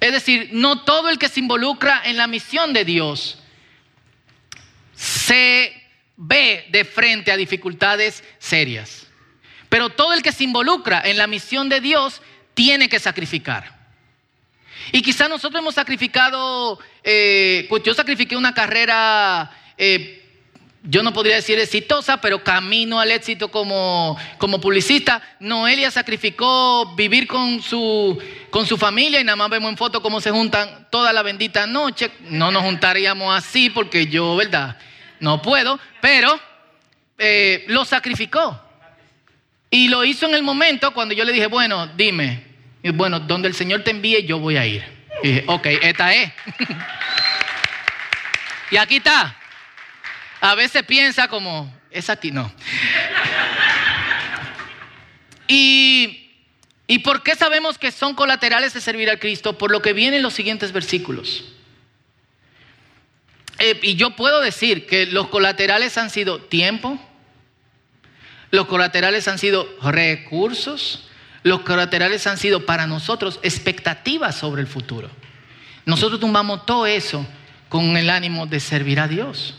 Es 0.00 0.12
decir, 0.12 0.50
no 0.52 0.82
todo 0.82 1.08
el 1.08 1.18
que 1.18 1.28
se 1.28 1.40
involucra 1.40 2.02
en 2.04 2.16
la 2.16 2.26
misión 2.26 2.72
de 2.72 2.84
Dios 2.84 3.38
se 4.94 5.72
ve 6.16 6.66
de 6.70 6.84
frente 6.84 7.32
a 7.32 7.36
dificultades 7.36 8.22
serias. 8.38 9.06
Pero 9.68 9.90
todo 9.90 10.12
el 10.12 10.22
que 10.22 10.32
se 10.32 10.44
involucra 10.44 11.00
en 11.04 11.16
la 11.16 11.26
misión 11.26 11.68
de 11.68 11.80
Dios 11.80 12.20
tiene 12.54 12.88
que 12.88 12.98
sacrificar. 12.98 13.77
Y 14.92 15.02
quizá 15.02 15.28
nosotros 15.28 15.60
hemos 15.60 15.74
sacrificado, 15.74 16.78
eh, 17.02 17.66
pues 17.68 17.82
yo 17.82 17.94
sacrifiqué 17.94 18.36
una 18.36 18.54
carrera, 18.54 19.50
eh, 19.76 20.24
yo 20.82 21.02
no 21.02 21.12
podría 21.12 21.36
decir 21.36 21.58
exitosa, 21.58 22.20
pero 22.20 22.42
camino 22.42 23.00
al 23.00 23.10
éxito 23.10 23.50
como, 23.50 24.16
como 24.38 24.60
publicista. 24.60 25.20
Noelia 25.40 25.90
sacrificó 25.90 26.94
vivir 26.96 27.26
con 27.26 27.60
su, 27.60 28.18
con 28.50 28.66
su 28.66 28.78
familia 28.78 29.20
y 29.20 29.24
nada 29.24 29.36
más 29.36 29.50
vemos 29.50 29.70
en 29.70 29.76
foto 29.76 30.00
cómo 30.00 30.20
se 30.20 30.30
juntan 30.30 30.88
toda 30.90 31.12
la 31.12 31.22
bendita 31.22 31.66
noche. 31.66 32.10
No 32.30 32.50
nos 32.50 32.62
juntaríamos 32.62 33.36
así 33.36 33.70
porque 33.70 34.06
yo, 34.06 34.36
¿verdad? 34.36 34.78
No 35.20 35.42
puedo, 35.42 35.78
pero 36.00 36.40
eh, 37.18 37.64
lo 37.68 37.84
sacrificó. 37.84 38.58
Y 39.70 39.88
lo 39.88 40.04
hizo 40.04 40.26
en 40.26 40.34
el 40.34 40.42
momento 40.42 40.94
cuando 40.94 41.14
yo 41.14 41.24
le 41.24 41.32
dije, 41.32 41.48
bueno, 41.48 41.88
dime, 41.88 42.47
bueno, 42.92 43.20
donde 43.20 43.48
el 43.48 43.54
Señor 43.54 43.84
te 43.84 43.90
envíe, 43.90 44.24
yo 44.24 44.38
voy 44.38 44.56
a 44.56 44.66
ir. 44.66 44.84
Y 45.22 45.28
dije, 45.28 45.44
ok, 45.46 45.66
esta 45.82 46.14
es. 46.14 46.32
y 48.70 48.76
aquí 48.76 48.96
está. 48.96 49.36
A 50.40 50.54
veces 50.54 50.82
piensa 50.84 51.28
como, 51.28 51.72
es 51.90 52.10
aquí, 52.10 52.30
no. 52.30 52.50
y, 55.48 56.28
¿Y 56.90 57.00
por 57.00 57.22
qué 57.22 57.34
sabemos 57.34 57.76
que 57.76 57.92
son 57.92 58.14
colaterales 58.14 58.72
de 58.72 58.80
servir 58.80 59.10
a 59.10 59.18
Cristo? 59.18 59.58
Por 59.58 59.70
lo 59.70 59.82
que 59.82 59.92
vienen 59.92 60.22
los 60.22 60.32
siguientes 60.32 60.72
versículos. 60.72 61.44
Eh, 63.58 63.78
y 63.82 63.96
yo 63.96 64.16
puedo 64.16 64.40
decir 64.40 64.86
que 64.86 65.04
los 65.04 65.28
colaterales 65.28 65.98
han 65.98 66.08
sido 66.08 66.40
tiempo, 66.40 66.98
los 68.50 68.66
colaterales 68.66 69.28
han 69.28 69.38
sido 69.38 69.68
recursos, 69.82 71.07
los 71.42 71.60
colaterales 71.60 72.26
han 72.26 72.38
sido 72.38 72.66
para 72.66 72.86
nosotros 72.86 73.38
expectativas 73.42 74.36
sobre 74.36 74.60
el 74.60 74.66
futuro. 74.66 75.10
Nosotros 75.86 76.20
tumbamos 76.20 76.66
todo 76.66 76.86
eso 76.86 77.26
con 77.68 77.96
el 77.96 78.10
ánimo 78.10 78.46
de 78.46 78.60
servir 78.60 79.00
a 79.00 79.08
Dios. 79.08 79.54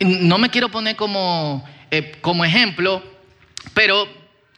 No 0.00 0.38
me 0.38 0.50
quiero 0.50 0.68
poner 0.68 0.96
como, 0.96 1.64
eh, 1.90 2.16
como 2.20 2.44
ejemplo, 2.44 3.02
pero 3.72 4.08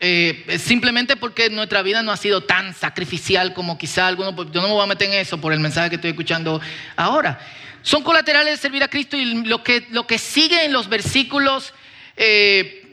eh, 0.01 0.59
simplemente 0.59 1.17
porque 1.17 1.51
nuestra 1.51 1.83
vida 1.83 2.03
no 2.03 2.13
ha 2.13 2.17
sido 2.17 2.43
tan 2.43 2.75
sacrificial 2.75 3.55
como 3.55 3.79
quizá 3.79 4.07
algunos, 4.07 4.35
yo 4.51 4.61
no 4.61 4.69
me 4.69 4.75
voy 4.75 4.83
a 4.83 4.87
meter 4.87 5.09
en 5.09 5.15
eso 5.15 5.41
por 5.41 5.53
el 5.53 5.61
mensaje 5.61 5.91
que 5.91 5.97
estoy 5.97 6.11
escuchando 6.11 6.61
ahora. 6.97 7.39
Son 7.83 8.03
colaterales 8.03 8.55
de 8.55 8.57
servir 8.57 8.83
a 8.83 8.89
Cristo 8.89 9.17
y 9.17 9.45
lo 9.45 9.63
que, 9.63 9.87
lo 9.91 10.07
que 10.07 10.19
sigue 10.19 10.65
en 10.65 10.73
los 10.73 10.89
versículos 10.89 11.75
eh, 12.17 12.84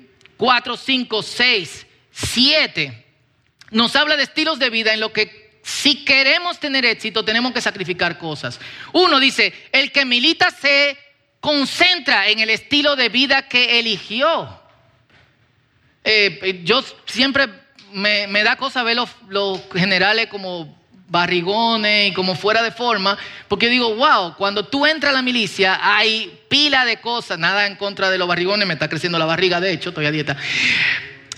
4, 0.41 0.75
5, 0.75 1.21
6, 1.21 1.85
7, 2.09 3.05
nos 3.69 3.95
habla 3.95 4.17
de 4.17 4.23
estilos 4.23 4.57
de 4.57 4.71
vida 4.71 4.91
en 4.91 4.99
lo 4.99 5.13
que 5.13 5.59
si 5.61 6.03
queremos 6.03 6.59
tener 6.59 6.83
éxito 6.83 7.23
tenemos 7.23 7.53
que 7.53 7.61
sacrificar 7.61 8.17
cosas. 8.17 8.59
Uno 8.91 9.19
dice, 9.19 9.53
el 9.71 9.91
que 9.91 10.03
milita 10.03 10.49
se 10.49 10.97
concentra 11.39 12.27
en 12.27 12.39
el 12.39 12.49
estilo 12.49 12.95
de 12.95 13.09
vida 13.09 13.47
que 13.47 13.77
eligió. 13.77 14.59
Eh, 16.03 16.61
yo 16.63 16.83
siempre 17.05 17.47
me, 17.91 18.43
da 18.43 18.55
cosa 18.55 18.81
ver 18.81 18.97
los 19.27 19.59
generales 19.71 20.25
como 20.25 20.75
barrigones 21.11 22.09
y 22.09 22.13
como 22.13 22.35
fuera 22.35 22.63
de 22.63 22.71
forma, 22.71 23.17
porque 23.49 23.67
digo, 23.67 23.93
wow, 23.95 24.35
cuando 24.37 24.65
tú 24.65 24.85
entras 24.85 25.11
a 25.11 25.13
la 25.13 25.21
milicia 25.21 25.77
hay 25.81 26.39
pila 26.47 26.85
de 26.85 26.97
cosas, 26.97 27.37
nada 27.37 27.67
en 27.67 27.75
contra 27.75 28.09
de 28.09 28.17
los 28.17 28.29
barrigones, 28.29 28.65
me 28.65 28.73
está 28.73 28.87
creciendo 28.87 29.19
la 29.19 29.25
barriga, 29.25 29.59
de 29.59 29.73
hecho, 29.73 29.89
estoy 29.89 30.05
a 30.05 30.11
dieta. 30.11 30.37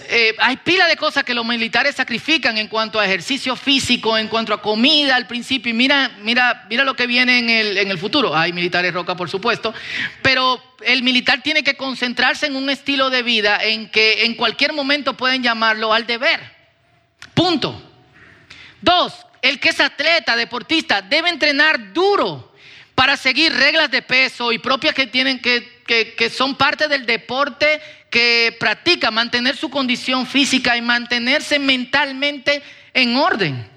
Eh, 0.10 0.36
hay 0.38 0.58
pila 0.58 0.86
de 0.86 0.96
cosas 0.96 1.24
que 1.24 1.34
los 1.34 1.44
militares 1.44 1.96
sacrifican 1.96 2.58
en 2.60 2.68
cuanto 2.68 3.00
a 3.00 3.06
ejercicio 3.06 3.56
físico, 3.56 4.16
en 4.16 4.28
cuanto 4.28 4.54
a 4.54 4.62
comida 4.62 5.16
al 5.16 5.26
principio. 5.26 5.72
Y 5.72 5.74
mira, 5.74 6.12
mira, 6.22 6.68
mira 6.70 6.84
lo 6.84 6.96
que 6.96 7.08
viene 7.08 7.40
en 7.40 7.50
el, 7.50 7.78
en 7.78 7.90
el 7.90 7.98
futuro. 7.98 8.36
Hay 8.36 8.54
militares 8.54 8.94
roca, 8.94 9.16
por 9.16 9.30
supuesto. 9.30 9.74
Pero 10.22 10.62
el 10.86 11.02
militar 11.02 11.42
tiene 11.42 11.64
que 11.64 11.76
concentrarse 11.76 12.46
en 12.46 12.56
un 12.56 12.70
estilo 12.70 13.10
de 13.10 13.24
vida 13.24 13.64
en 13.64 13.90
que 13.90 14.26
en 14.26 14.36
cualquier 14.36 14.74
momento 14.74 15.16
pueden 15.16 15.42
llamarlo 15.42 15.94
al 15.94 16.06
deber. 16.06 16.40
Punto. 17.34 17.82
Dos, 18.82 19.26
el 19.44 19.60
que 19.60 19.70
es 19.70 19.80
atleta, 19.82 20.38
deportista, 20.38 21.02
debe 21.02 21.30
entrenar 21.30 21.92
duro 21.92 22.54
para 22.96 23.18
seguir 23.18 23.54
reglas 23.54 23.92
de 23.92 24.02
peso 24.02 24.54
y 24.54 24.58
propias 24.58 24.96
que 24.96 25.06
tienen 25.06 25.40
que, 25.40 25.84
que, 25.86 26.30
son 26.30 26.56
parte 26.56 26.88
del 26.88 27.06
deporte 27.06 27.82
que 28.10 28.56
practica, 28.58 29.12
mantener 29.12 29.58
su 29.58 29.70
condición 29.70 30.26
física 30.26 30.78
y 30.78 30.82
mantenerse 30.82 31.60
mentalmente 31.60 32.64
en 32.94 33.18
orden. 33.18 33.68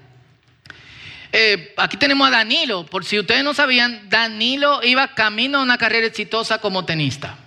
Eh, 1.33 1.73
aquí 1.75 1.97
tenemos 1.97 2.25
a 2.29 2.31
Danilo, 2.31 2.85
por 2.85 3.03
si 3.03 3.19
ustedes 3.19 3.43
no 3.43 3.53
sabían, 3.53 4.09
Danilo 4.09 4.81
iba 4.83 5.15
camino 5.15 5.57
a 5.57 5.63
una 5.63 5.77
carrera 5.77 6.07
exitosa 6.07 6.59
como 6.59 6.85
tenista. 6.85 7.37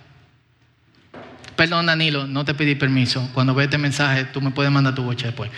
Perdón, 1.55 1.87
Danilo, 1.87 2.27
no 2.27 2.45
te 2.45 2.53
pedí 2.53 2.75
permiso. 2.75 3.27
Cuando 3.33 3.55
ve 3.55 3.63
este 3.63 3.79
mensaje, 3.79 4.25
tú 4.25 4.41
me 4.41 4.51
puedes 4.51 4.71
mandar 4.71 4.93
tu 4.93 5.01
boche 5.01 5.25
después. 5.25 5.49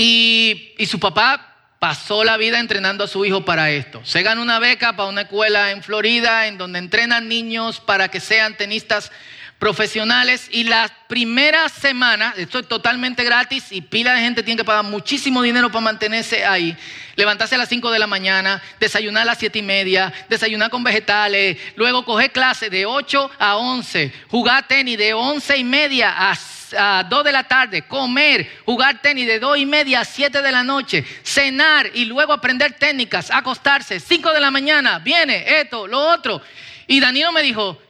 Y, 0.00 0.74
su 0.86 1.00
papá 1.00 1.56
pasó 1.80 2.22
la 2.22 2.36
vida 2.36 2.60
entrenando 2.60 3.02
a 3.02 3.08
su 3.08 3.24
hijo 3.24 3.44
para 3.44 3.72
esto. 3.72 4.00
Se 4.04 4.22
ganó 4.22 4.42
una 4.42 4.60
beca 4.60 4.94
para 4.94 5.08
una 5.08 5.22
escuela 5.22 5.72
en 5.72 5.82
Florida 5.82 6.46
en 6.46 6.56
donde 6.56 6.78
entrenan 6.78 7.26
niños 7.26 7.80
para 7.80 8.06
que 8.06 8.20
sean 8.20 8.56
tenistas 8.56 9.10
profesionales 9.58 10.48
y 10.52 10.62
las 10.62 10.92
primeras 11.08 11.72
semanas, 11.72 12.38
esto 12.38 12.60
es 12.60 12.68
totalmente 12.68 13.24
gratis 13.24 13.72
y 13.72 13.80
pila 13.80 14.14
de 14.14 14.20
gente 14.20 14.44
tiene 14.44 14.58
que 14.58 14.64
pagar 14.64 14.84
muchísimo 14.84 15.42
dinero 15.42 15.68
para 15.68 15.80
mantenerse 15.80 16.44
ahí. 16.44 16.76
Levantarse 17.16 17.56
a 17.56 17.58
las 17.58 17.68
5 17.68 17.90
de 17.90 17.98
la 17.98 18.06
mañana, 18.06 18.62
desayunar 18.78 19.22
a 19.22 19.26
las 19.26 19.38
7 19.38 19.58
y 19.58 19.62
media, 19.62 20.12
desayunar 20.28 20.70
con 20.70 20.84
vegetales, 20.84 21.58
luego 21.74 22.04
coger 22.04 22.30
clase 22.30 22.70
de 22.70 22.86
8 22.86 23.32
a 23.36 23.56
11, 23.56 24.12
jugar 24.28 24.68
tenis 24.68 24.96
de 24.96 25.12
11 25.12 25.56
y 25.56 25.64
media 25.64 26.30
a 26.30 26.36
a 26.76 27.06
2 27.08 27.24
de 27.24 27.32
la 27.32 27.44
tarde, 27.44 27.82
comer, 27.82 28.60
jugar 28.64 29.00
tenis 29.00 29.26
de 29.26 29.38
2 29.38 29.58
y 29.58 29.66
media 29.66 30.00
a 30.00 30.04
7 30.04 30.42
de 30.42 30.52
la 30.52 30.64
noche, 30.64 31.04
cenar 31.22 31.90
y 31.94 32.04
luego 32.04 32.32
aprender 32.32 32.72
técnicas, 32.72 33.30
acostarse, 33.30 34.00
5 34.00 34.32
de 34.32 34.40
la 34.40 34.50
mañana, 34.50 34.98
viene 34.98 35.60
esto, 35.60 35.86
lo 35.86 35.98
otro. 35.98 36.42
Y 36.86 37.00
Danilo 37.00 37.32
me 37.32 37.42
dijo, 37.42 37.80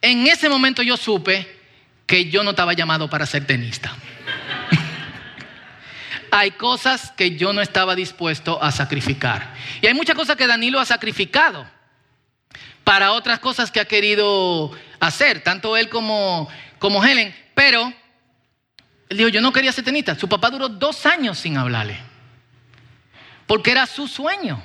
en 0.00 0.26
ese 0.26 0.48
momento 0.48 0.82
yo 0.82 0.96
supe 0.96 1.60
que 2.06 2.30
yo 2.30 2.42
no 2.42 2.50
estaba 2.50 2.72
llamado 2.72 3.08
para 3.08 3.26
ser 3.26 3.46
tenista. 3.46 3.94
hay 6.30 6.52
cosas 6.52 7.12
que 7.16 7.36
yo 7.36 7.52
no 7.52 7.60
estaba 7.60 7.94
dispuesto 7.94 8.62
a 8.62 8.72
sacrificar. 8.72 9.54
Y 9.80 9.86
hay 9.86 9.94
muchas 9.94 10.16
cosas 10.16 10.36
que 10.36 10.46
Danilo 10.46 10.80
ha 10.80 10.84
sacrificado 10.84 11.66
para 12.84 13.12
otras 13.12 13.38
cosas 13.38 13.70
que 13.70 13.80
ha 13.80 13.84
querido 13.84 14.70
hacer, 14.98 15.42
tanto 15.42 15.76
él 15.76 15.88
como, 15.88 16.48
como 16.78 17.04
Helen. 17.04 17.34
Pero 17.54 17.92
él 19.10 19.16
dijo, 19.16 19.28
yo 19.28 19.40
no 19.40 19.52
quería 19.52 19.72
ser 19.72 19.84
tenista. 19.84 20.14
Su 20.14 20.28
papá 20.28 20.50
duró 20.50 20.68
dos 20.68 21.04
años 21.04 21.36
sin 21.36 21.56
hablarle. 21.56 21.98
Porque 23.44 23.72
era 23.72 23.84
su 23.86 24.06
sueño. 24.06 24.62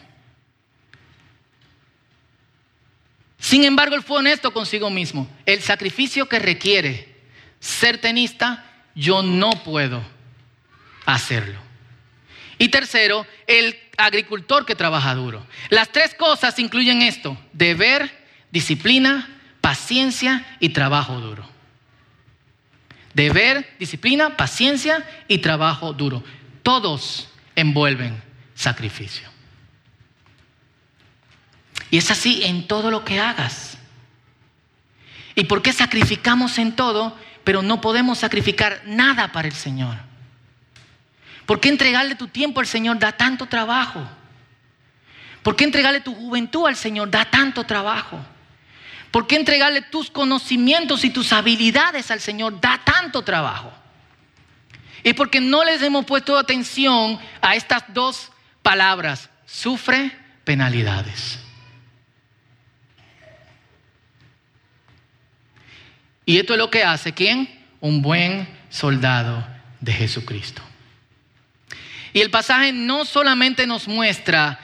Sin 3.40 3.64
embargo, 3.64 3.96
él 3.96 4.04
fue 4.04 4.20
honesto 4.20 4.54
consigo 4.54 4.92
mismo. 4.92 5.28
El 5.48 5.62
sacrificio 5.62 6.30
que 6.30 6.38
requiere 6.38 7.16
ser 7.60 7.98
tenista, 7.98 8.64
yo 8.94 9.24
no 9.24 9.50
puedo 9.64 10.04
hacerlo. 11.08 11.60
Y 12.60 12.70
tercero, 12.70 13.26
el 13.48 13.76
agricultor 13.98 14.64
que 14.64 14.76
trabaja 14.76 15.16
duro. 15.16 15.44
Las 15.70 15.92
tres 15.92 16.14
cosas 16.14 16.60
incluyen 16.60 17.02
esto, 17.02 17.36
deber, 17.52 18.26
disciplina, 18.52 19.28
paciencia 19.60 20.46
y 20.60 20.70
trabajo 20.70 21.20
duro. 21.20 21.55
Deber, 23.16 23.76
disciplina, 23.80 24.36
paciencia 24.36 25.04
y 25.30 25.38
trabajo 25.38 25.94
duro. 25.94 26.22
Todos 26.62 27.30
envuelven 27.56 28.22
sacrificio. 28.54 29.28
Y 31.90 31.98
es 31.98 32.12
así 32.12 32.44
en 32.44 32.68
todo 32.68 32.92
lo 32.92 33.06
que 33.06 33.22
hagas. 33.22 33.78
¿Y 35.34 35.46
por 35.46 35.62
qué 35.62 35.72
sacrificamos 35.72 36.58
en 36.58 36.76
todo, 36.76 37.18
pero 37.46 37.62
no 37.62 37.80
podemos 37.80 38.18
sacrificar 38.18 38.82
nada 38.86 39.32
para 39.32 39.48
el 39.48 39.54
Señor? 39.54 39.96
¿Por 41.46 41.62
qué 41.62 41.70
entregarle 41.70 42.16
tu 42.16 42.28
tiempo 42.28 42.60
al 42.60 42.68
Señor 42.68 43.00
da 43.00 43.14
tanto 43.14 43.46
trabajo? 43.46 44.06
¿Por 45.42 45.56
qué 45.56 45.64
entregarle 45.64 46.02
tu 46.02 46.14
juventud 46.14 46.68
al 46.68 46.76
Señor 46.76 47.10
da 47.10 47.24
tanto 47.24 47.64
trabajo? 47.64 48.20
¿Por 49.16 49.28
qué 49.28 49.38
entregarle 49.38 49.82
tus 49.82 50.12
conocimientos 50.12 51.06
y 51.06 51.10
tus 51.10 51.32
habilidades 51.32 52.12
al 52.12 52.20
Señor 52.20 52.60
da 52.60 52.82
tanto 52.84 53.22
trabajo? 53.22 53.72
Es 55.06 55.14
porque 55.14 55.40
no 55.40 55.64
les 55.64 55.82
hemos 55.82 56.04
puesto 56.04 56.38
atención 56.38 57.18
a 57.40 57.56
estas 57.56 57.86
dos 57.94 58.30
palabras. 58.62 59.30
Sufre 59.46 60.12
penalidades. 60.44 61.40
Y 66.26 66.38
esto 66.38 66.52
es 66.52 66.60
lo 66.60 66.70
que 66.70 66.84
hace 66.84 67.14
quién? 67.14 67.66
Un 67.80 68.02
buen 68.02 68.46
soldado 68.70 69.48
de 69.80 69.94
Jesucristo. 69.94 70.62
Y 72.12 72.20
el 72.20 72.32
pasaje 72.32 72.74
no 72.74 73.06
solamente 73.06 73.66
nos 73.66 73.88
muestra 73.88 74.60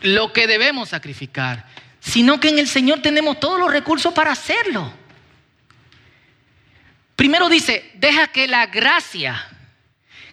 lo 0.00 0.34
que 0.34 0.46
debemos 0.46 0.90
sacrificar, 0.90 1.64
sino 2.02 2.40
que 2.40 2.48
en 2.48 2.58
el 2.58 2.66
Señor 2.66 3.00
tenemos 3.00 3.38
todos 3.38 3.60
los 3.60 3.70
recursos 3.70 4.12
para 4.12 4.32
hacerlo. 4.32 4.92
Primero 7.14 7.48
dice, 7.48 7.92
deja 7.94 8.26
que 8.26 8.48
la 8.48 8.66
gracia 8.66 9.46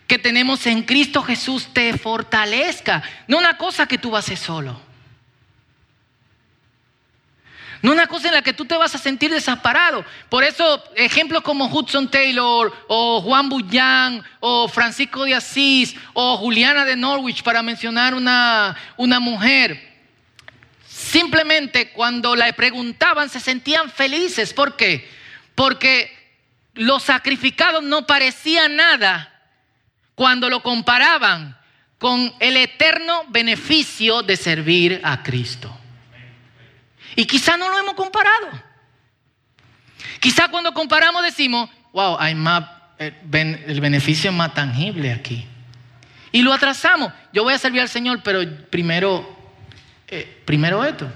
que 0.08 0.18
tenemos 0.18 0.66
en 0.66 0.82
Cristo 0.82 1.22
Jesús 1.22 1.72
te 1.72 1.96
fortalezca. 1.96 3.04
No 3.28 3.38
una 3.38 3.56
cosa 3.58 3.86
que 3.86 4.00
tú 4.00 4.10
vas 4.10 4.26
a 4.26 4.34
hacer 4.34 4.38
solo. 4.38 4.82
No 7.84 7.92
una 7.92 8.08
cosa 8.08 8.30
en 8.30 8.34
la 8.34 8.42
que 8.42 8.52
tú 8.52 8.66
te 8.66 8.76
vas 8.76 8.96
a 8.96 8.98
sentir 8.98 9.30
desamparado. 9.30 10.04
Por 10.28 10.44
eso, 10.44 10.84
ejemplos 10.96 11.44
como 11.44 11.68
Hudson 11.68 12.10
Taylor, 12.10 12.74
o 12.88 13.22
Juan 13.22 13.48
Bullán, 13.48 14.24
o 14.40 14.68
Francisco 14.68 15.24
de 15.24 15.36
Asís, 15.36 15.96
o 16.14 16.36
Juliana 16.38 16.84
de 16.84 16.96
Norwich, 16.96 17.44
para 17.44 17.62
mencionar 17.62 18.16
una, 18.16 18.76
una 18.98 19.20
mujer, 19.20 19.89
Simplemente 21.10 21.90
cuando 21.90 22.36
la 22.36 22.54
preguntaban 22.54 23.30
se 23.30 23.40
sentían 23.40 23.90
felices. 23.90 24.54
¿Por 24.54 24.76
qué? 24.76 25.10
Porque 25.56 26.16
lo 26.76 27.00
sacrificado 27.00 27.82
no 27.82 28.06
parecía 28.06 28.70
nada 28.70 29.34
cuando 30.14 30.52
lo 30.52 30.62
comparaban 30.62 31.58
con 31.98 32.32
el 32.40 32.58
eterno 32.58 33.24
beneficio 33.30 34.22
de 34.22 34.38
servir 34.38 35.02
a 35.04 35.24
Cristo. 35.24 35.76
Y 37.16 37.26
quizá 37.26 37.58
no 37.58 37.70
lo 37.70 37.80
hemos 37.80 37.96
comparado. 37.96 38.52
Quizá 40.20 40.50
cuando 40.50 40.76
comparamos 40.76 41.24
decimos, 41.24 41.72
wow, 41.92 42.18
hay 42.20 42.36
más, 42.36 42.66
eh, 43.00 43.20
el 43.66 43.82
beneficio 43.82 44.30
es 44.30 44.36
más 44.36 44.54
tangible 44.54 45.12
aquí. 45.12 45.48
Y 46.32 46.44
lo 46.44 46.54
atrasamos. 46.54 47.12
Yo 47.34 47.44
voy 47.44 47.56
a 47.56 47.58
servir 47.58 47.82
al 47.82 47.90
Señor, 47.90 48.22
pero 48.22 48.42
primero 48.70 49.39
eh, 50.10 50.42
primero 50.46 50.84
esto. 50.84 51.12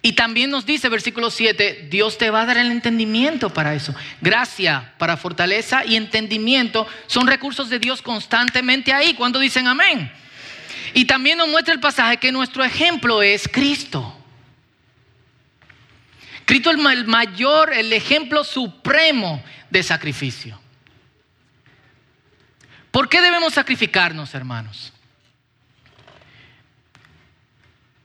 Y 0.00 0.12
también 0.12 0.50
nos 0.50 0.64
dice, 0.64 0.88
versículo 0.88 1.30
7, 1.30 1.88
Dios 1.90 2.18
te 2.18 2.30
va 2.30 2.42
a 2.42 2.46
dar 2.46 2.56
el 2.56 2.70
entendimiento 2.70 3.50
para 3.50 3.74
eso. 3.74 3.94
Gracia 4.20 4.94
para 4.96 5.16
fortaleza 5.16 5.84
y 5.84 5.96
entendimiento 5.96 6.86
son 7.08 7.26
recursos 7.26 7.68
de 7.68 7.78
Dios 7.78 8.00
constantemente 8.00 8.92
ahí. 8.92 9.14
Cuando 9.14 9.38
dicen 9.38 9.66
amén? 9.66 10.10
Y 10.94 11.04
también 11.04 11.38
nos 11.38 11.48
muestra 11.48 11.74
el 11.74 11.80
pasaje 11.80 12.18
que 12.18 12.30
nuestro 12.30 12.64
ejemplo 12.64 13.22
es 13.22 13.48
Cristo. 13.48 14.14
Cristo 16.44 16.70
es 16.70 16.78
el 16.78 17.06
mayor, 17.06 17.72
el 17.74 17.92
ejemplo 17.92 18.44
supremo 18.44 19.42
de 19.68 19.82
sacrificio. 19.82 20.58
¿Por 22.90 23.08
qué 23.08 23.20
debemos 23.20 23.54
sacrificarnos, 23.54 24.34
hermanos? 24.34 24.92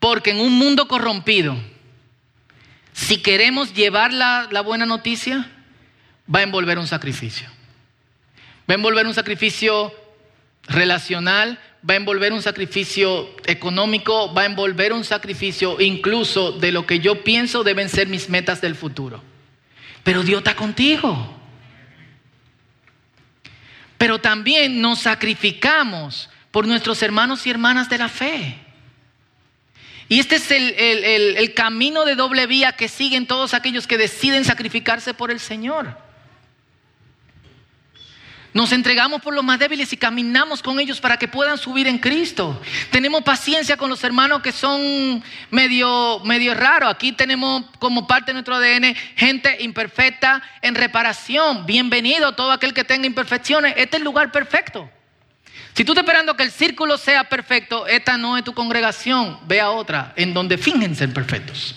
Porque 0.03 0.31
en 0.31 0.41
un 0.41 0.51
mundo 0.51 0.89
corrompido, 0.89 1.55
si 2.91 3.21
queremos 3.21 3.73
llevar 3.73 4.11
la, 4.11 4.61
buena 4.61 4.85
noticia, 4.85 5.49
va 6.27 6.39
a 6.39 6.43
envolver 6.43 6.77
un 6.77 6.87
sacrificio. 6.87 7.47
Va 8.69 8.73
a 8.73 8.75
envolver 8.75 9.07
un 9.07 9.13
sacrificio 9.13 9.93
relacional, 10.63 11.57
va 11.89 11.93
a 11.93 11.95
envolver 11.95 12.33
un 12.33 12.41
sacrificio 12.41 13.33
económico, 13.45 14.33
va 14.33 14.41
a 14.41 14.45
envolver 14.47 14.91
un 14.91 15.05
sacrificio 15.05 15.79
incluso 15.79 16.51
de 16.51 16.73
lo 16.73 16.85
que 16.85 16.99
yo 16.99 17.23
pienso 17.23 17.63
deben 17.63 17.87
ser 17.87 18.09
mis 18.09 18.27
metas 18.27 18.59
del 18.59 18.75
futuro. 18.75 19.23
Pero 20.03 20.21
Dios 20.23 20.39
está 20.39 20.53
contigo. 20.53 21.33
Pero 23.97 24.19
también 24.19 24.81
nos 24.81 24.99
sacrificamos 24.99 26.29
por 26.51 26.67
nuestros 26.67 27.01
hermanos 27.01 27.47
y 27.47 27.51
hermanas 27.51 27.87
de 27.87 27.97
la 27.97 28.09
fe. 28.09 28.62
Y 30.09 30.19
este 30.19 30.35
es 30.35 30.51
el, 30.51 30.73
el 30.75 31.53
camino 31.53 32.05
de 32.05 32.15
doble 32.15 32.47
vía 32.47 32.73
que 32.73 32.87
siguen 32.87 33.27
todos 33.27 33.53
aquellos 33.53 33.87
que 33.87 33.97
deciden 33.97 34.45
sacrificarse 34.45 35.13
por 35.13 35.31
el 35.31 35.39
Señor. 35.39 35.97
Nos 38.53 38.71
entregamos 38.71 39.19
por 39.21 39.33
los 39.33 39.43
más 39.43 39.57
débiles 39.57 39.91
y 39.93 39.97
caminamos 39.97 40.61
con 40.61 40.79
ellos 40.79 41.01
para 41.01 41.17
que 41.17 41.27
puedan 41.27 41.57
subir 41.57 41.87
en 41.87 41.97
Cristo. 41.97 42.61
Tenemos 42.91 43.23
paciencia 43.23 43.77
con 43.77 43.89
los 43.89 44.03
hermanos 44.03 44.43
que 44.43 44.51
son 44.51 45.23
medio, 45.49 46.19
medio 46.23 46.53
raros. 46.53 46.91
Aquí 46.91 47.13
tenemos 47.13 47.63
como 47.79 48.05
parte 48.05 48.27
de 48.27 48.33
nuestro 48.33 48.55
ADN 48.55 48.95
gente 49.15 49.57
imperfecta 49.63 50.43
en 50.61 50.75
reparación. 50.75 51.65
Bienvenido 51.65 52.33
todo 52.33 52.51
aquel 52.51 52.75
que 52.75 52.83
tenga 52.83 53.07
imperfecciones. 53.07 53.73
Este 53.75 53.97
es 53.97 54.01
el 54.01 54.03
lugar 54.03 54.31
perfecto. 54.31 54.87
Si 55.73 55.83
tú 55.83 55.93
estás 55.93 56.03
esperando 56.03 56.35
que 56.35 56.43
el 56.43 56.51
círculo 56.51 56.97
sea 56.97 57.23
perfecto, 57.23 57.87
esta 57.87 58.17
no 58.17 58.37
es 58.37 58.43
tu 58.43 58.53
congregación. 58.53 59.39
Ve 59.47 59.59
a 59.59 59.71
otra 59.71 60.13
en 60.15 60.33
donde 60.33 60.57
fingen 60.57 60.95
ser 60.95 61.11
perfectos. 61.11 61.75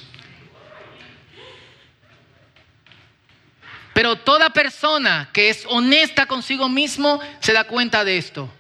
Pero 3.95 4.17
toda 4.17 4.51
persona 4.51 5.31
que 5.33 5.49
es 5.49 5.65
honesta 5.71 6.27
consigo 6.27 6.69
mismo 6.69 7.19
se 7.41 7.55
da 7.55 7.65
cuenta 7.65 8.05
de 8.05 8.19
esto. 8.19 8.53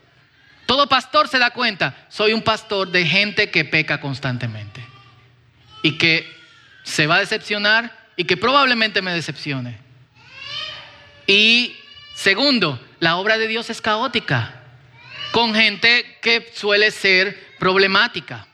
Todo 0.64 0.88
pastor 0.88 1.28
se 1.28 1.38
da 1.38 1.50
cuenta, 1.50 2.06
soy 2.08 2.32
un 2.32 2.40
pastor 2.42 2.90
de 2.90 3.06
gente 3.06 3.50
que 3.50 3.64
peca 3.64 4.00
constantemente 4.00 4.82
y 5.82 5.98
que 5.98 6.26
se 6.82 7.06
va 7.06 7.16
a 7.16 7.20
decepcionar 7.20 7.94
y 8.16 8.24
que 8.24 8.38
probablemente 8.38 9.02
me 9.02 9.12
decepcione. 9.12 9.78
Y 11.26 11.76
segundo, 12.14 12.80
la 12.98 13.16
obra 13.16 13.36
de 13.36 13.46
Dios 13.46 13.68
es 13.68 13.82
caótica, 13.82 14.55
con 15.36 15.54
gente 15.54 16.16
que 16.22 16.50
suele 16.54 16.90
ser 16.90 17.58
problemática. 17.58 18.46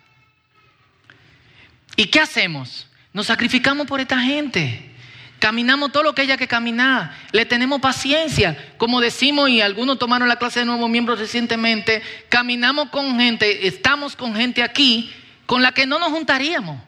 ¿Y 1.94 2.06
qué 2.06 2.18
hacemos? 2.18 2.88
Nos 3.12 3.28
sacrificamos 3.28 3.86
por 3.86 4.00
esta 4.00 4.18
gente. 4.18 4.90
Caminamos 5.38 5.92
todo 5.92 6.02
lo 6.02 6.12
que 6.12 6.22
haya 6.22 6.36
que 6.36 6.48
caminar. 6.48 7.16
Le 7.30 7.46
tenemos 7.46 7.80
paciencia. 7.80 8.74
Como 8.78 9.00
decimos, 9.00 9.48
y 9.48 9.60
algunos 9.60 9.96
tomaron 9.96 10.26
la 10.26 10.40
clase 10.40 10.58
de 10.58 10.66
nuevos 10.66 10.90
miembros 10.90 11.20
recientemente, 11.20 12.02
caminamos 12.28 12.88
con 12.88 13.16
gente, 13.16 13.68
estamos 13.68 14.16
con 14.16 14.34
gente 14.34 14.64
aquí 14.64 15.14
con 15.46 15.62
la 15.62 15.70
que 15.70 15.86
no 15.86 16.00
nos 16.00 16.10
juntaríamos. 16.10 16.82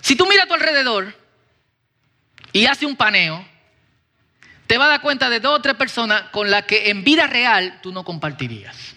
Si 0.00 0.14
tú 0.14 0.26
miras 0.26 0.44
a 0.44 0.46
tu 0.46 0.54
alrededor 0.54 1.12
y 2.52 2.66
haces 2.66 2.84
un 2.84 2.94
paneo, 2.94 3.44
te 4.68 4.78
vas 4.78 4.86
a 4.86 4.90
dar 4.90 5.00
cuenta 5.00 5.28
de 5.28 5.40
dos 5.40 5.58
o 5.58 5.60
tres 5.60 5.74
personas 5.74 6.22
con 6.30 6.52
las 6.52 6.66
que 6.66 6.90
en 6.90 7.02
vida 7.02 7.26
real 7.26 7.80
tú 7.82 7.90
no 7.90 8.04
compartirías. 8.04 8.94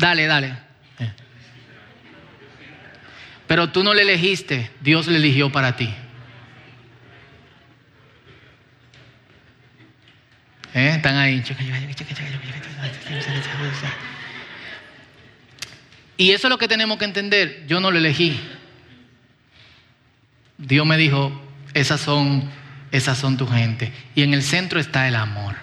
Dale, 0.00 0.26
dale. 0.26 0.48
Eh. 0.98 1.12
Pero 3.46 3.70
tú 3.70 3.84
no 3.84 3.92
le 3.92 4.00
elegiste, 4.00 4.70
Dios 4.80 5.06
le 5.06 5.18
eligió 5.18 5.52
para 5.52 5.76
ti. 5.76 5.94
¿Eh? 10.72 10.94
Están 10.96 11.16
ahí. 11.16 11.44
Y 16.16 16.30
eso 16.30 16.46
es 16.46 16.50
lo 16.50 16.56
que 16.56 16.68
tenemos 16.68 16.98
que 16.98 17.04
entender. 17.04 17.64
Yo 17.66 17.80
no 17.80 17.90
lo 17.90 17.98
elegí. 17.98 18.40
Dios 20.56 20.86
me 20.86 20.96
dijo, 20.96 21.30
esas 21.74 22.00
son, 22.00 22.50
esas 22.90 23.18
son 23.18 23.36
tu 23.36 23.46
gente. 23.46 23.92
Y 24.14 24.22
en 24.22 24.32
el 24.32 24.42
centro 24.42 24.80
está 24.80 25.06
el 25.08 25.16
amor. 25.16 25.56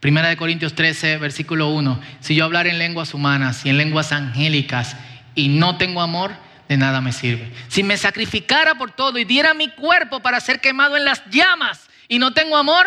Primera 0.00 0.28
de 0.28 0.36
Corintios 0.36 0.74
13, 0.74 1.18
versículo 1.18 1.68
1. 1.68 2.00
Si 2.20 2.34
yo 2.34 2.44
hablar 2.44 2.66
en 2.66 2.78
lenguas 2.78 3.14
humanas 3.14 3.64
y 3.64 3.70
en 3.70 3.78
lenguas 3.78 4.12
angélicas 4.12 4.96
y 5.34 5.48
no 5.48 5.78
tengo 5.78 6.00
amor, 6.00 6.32
de 6.68 6.76
nada 6.76 7.00
me 7.00 7.12
sirve. 7.12 7.52
Si 7.68 7.82
me 7.82 7.96
sacrificara 7.96 8.74
por 8.76 8.90
todo 8.90 9.18
y 9.18 9.24
diera 9.24 9.54
mi 9.54 9.68
cuerpo 9.68 10.20
para 10.20 10.40
ser 10.40 10.60
quemado 10.60 10.96
en 10.96 11.04
las 11.04 11.22
llamas 11.30 11.88
y 12.08 12.18
no 12.18 12.32
tengo 12.32 12.56
amor, 12.56 12.86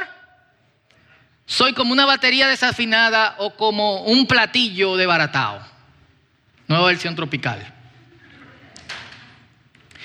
soy 1.45 1.74
como 1.74 1.93
una 1.93 2.06
batería 2.06 2.48
desafinada 2.48 3.36
o 3.39 3.56
como 3.56 4.04
un 4.04 4.28
platillo 4.28 4.95
de 4.98 5.06
baratao. 5.06 5.60
Nueva 6.67 6.88
versión 6.88 7.15
tropical. 7.15 7.74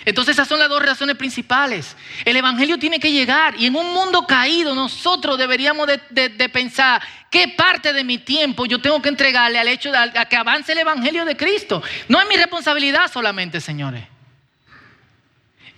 Entonces 0.04 0.34
esas 0.34 0.48
son 0.48 0.58
las 0.58 0.68
dos 0.68 0.82
razones 0.82 1.16
principales. 1.16 1.96
El 2.24 2.36
Evangelio 2.36 2.78
tiene 2.78 3.00
que 3.00 3.10
llegar 3.10 3.54
y 3.58 3.66
en 3.66 3.76
un 3.76 3.92
mundo 3.92 4.26
caído 4.26 4.74
nosotros 4.74 5.38
deberíamos 5.38 5.86
de, 5.86 6.48
pensar 6.50 7.00
qué 7.30 7.48
parte 7.48 7.92
de 7.92 8.04
mi 8.04 8.18
tiempo 8.18 8.66
yo 8.66 8.80
tengo 8.80 9.00
que 9.00 9.08
entregarle 9.08 9.58
al 9.58 9.68
hecho 9.68 9.90
de 9.90 9.96
a 9.96 10.24
que 10.26 10.36
avance 10.36 10.72
el 10.72 10.78
Evangelio 10.78 11.24
de 11.24 11.36
Cristo. 11.36 11.82
No 12.08 12.20
es 12.20 12.28
mi 12.28 12.36
responsabilidad 12.36 13.10
solamente, 13.10 13.60
señores. 13.60 14.04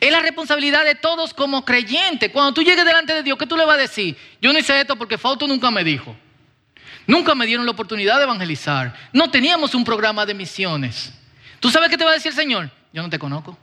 Es 0.01 0.13
la 0.13 0.21
responsabilidad 0.21 0.85
de 0.85 0.95
todos 0.95 1.33
como 1.33 1.65
creyentes. 1.65 2.31
Cuando 2.31 2.53
tú 2.53 2.63
llegues 2.63 2.85
delante 2.85 3.15
de 3.15 3.23
Dios, 3.23 3.39
¿qué 3.39 3.47
tú 3.47 3.57
le 3.57 3.65
vas 3.65 3.77
a 3.77 3.81
decir? 3.81 4.17
Yo 4.43 4.53
no 4.53 4.59
hice 4.59 4.79
esto 4.79 4.97
porque 4.97 5.17
Fausto 5.17 5.47
nunca 5.47 5.71
me 5.71 5.85
dijo. 5.85 6.15
Nunca 7.07 7.35
me 7.35 7.47
dieron 7.47 7.65
la 7.65 7.73
oportunidad 7.73 8.17
de 8.17 8.25
evangelizar. 8.25 8.95
No 9.13 9.31
teníamos 9.31 9.75
un 9.75 9.85
programa 9.85 10.27
de 10.27 10.35
misiones. 10.35 11.13
¿Tú 11.61 11.71
sabes 11.71 11.89
qué 11.89 11.97
te 11.97 12.05
va 12.05 12.11
a 12.11 12.15
decir 12.15 12.31
el 12.31 12.37
Señor? 12.37 12.71
Yo 12.93 13.03
no 13.03 13.09
te 13.09 13.19
conozco. 13.19 13.57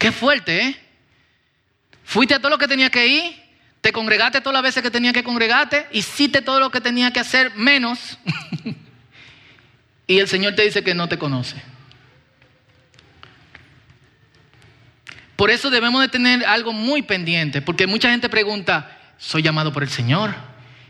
Qué 0.00 0.10
fuerte, 0.10 0.60
¿eh? 0.60 0.76
Fuiste 2.02 2.34
a 2.34 2.40
todo 2.40 2.50
lo 2.50 2.58
que 2.58 2.66
tenía 2.66 2.90
que 2.90 3.06
ir 3.06 3.50
te 3.80 3.92
congregaste 3.92 4.40
todas 4.40 4.54
las 4.54 4.62
veces 4.62 4.82
que 4.82 4.90
tenía 4.90 5.12
que 5.12 5.24
congregarte, 5.24 5.86
hiciste 5.92 6.42
todo 6.42 6.60
lo 6.60 6.70
que 6.70 6.80
tenía 6.80 7.12
que 7.12 7.20
hacer 7.20 7.54
menos. 7.56 8.18
y 10.06 10.18
el 10.18 10.28
Señor 10.28 10.54
te 10.54 10.62
dice 10.62 10.84
que 10.84 10.94
no 10.94 11.08
te 11.08 11.18
conoce. 11.18 11.56
Por 15.36 15.50
eso 15.50 15.70
debemos 15.70 16.02
de 16.02 16.08
tener 16.08 16.44
algo 16.44 16.74
muy 16.74 17.00
pendiente, 17.00 17.62
porque 17.62 17.86
mucha 17.86 18.10
gente 18.10 18.28
pregunta, 18.28 18.98
soy 19.16 19.40
llamado 19.40 19.72
por 19.72 19.82
el 19.82 19.88
Señor, 19.88 20.34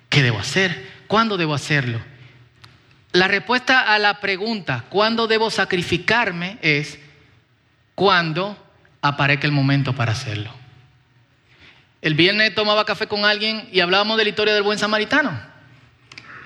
¿qué 0.09 0.23
debo 0.25 0.41
hacer? 0.41 0.91
¿Cuándo 1.07 1.37
debo 1.37 1.55
hacerlo? 1.55 2.01
La 3.13 3.29
respuesta 3.29 3.95
a 3.95 3.99
la 4.01 4.21
pregunta, 4.21 4.87
¿cuándo 4.89 5.29
debo 5.29 5.51
sacrificarme? 5.51 6.59
es 6.63 6.99
cuando 7.95 8.70
aparezca 9.03 9.47
el 9.47 9.53
momento 9.53 9.95
para 9.95 10.13
hacerlo. 10.13 10.53
El 12.03 12.15
viernes 12.15 12.55
tomaba 12.55 12.85
café 12.85 13.07
con 13.07 13.25
alguien 13.25 13.69
y 13.73 13.81
hablábamos 13.81 14.17
de 14.17 14.25
la 14.25 14.31
historia 14.31 14.55
del 14.55 14.63
buen 14.63 14.79
samaritano. 14.79 15.39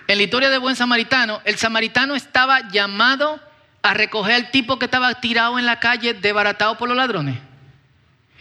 En 0.07 0.19
la 0.19 0.25
historia 0.25 0.51
del 0.51 0.61
buen 0.61 0.77
samaritano, 0.77 1.41
el 1.45 1.57
samaritano 1.57 2.15
estaba 2.15 2.69
llamado 2.69 3.41
a 3.83 3.95
recoger 3.95 4.35
al 4.35 4.51
tipo 4.51 4.79
que 4.79 4.87
estaba 4.87 5.21
tirado 5.21 5.59
en 5.59 5.67
la 5.67 5.79
calle, 5.79 6.15
desbaratado 6.15 6.77
por 6.77 6.89
los 6.89 6.97
ladrones. 6.97 7.39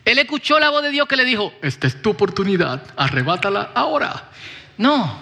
Él 0.05 0.17
escuchó 0.17 0.59
la 0.59 0.69
voz 0.69 0.83
de 0.83 0.89
Dios 0.89 1.07
que 1.07 1.15
le 1.15 1.23
dijo, 1.23 1.53
esta 1.61 1.87
es 1.87 2.01
tu 2.01 2.09
oportunidad, 2.09 2.83
arrebátala 2.97 3.71
ahora. 3.73 4.29
No, 4.77 5.21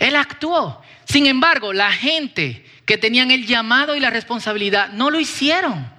él 0.00 0.16
actuó. 0.16 0.82
Sin 1.04 1.26
embargo, 1.26 1.72
la 1.72 1.92
gente 1.92 2.64
que 2.86 2.98
tenían 2.98 3.30
el 3.30 3.46
llamado 3.46 3.94
y 3.94 4.00
la 4.00 4.10
responsabilidad 4.10 4.88
no 4.90 5.10
lo 5.10 5.20
hicieron. 5.20 5.93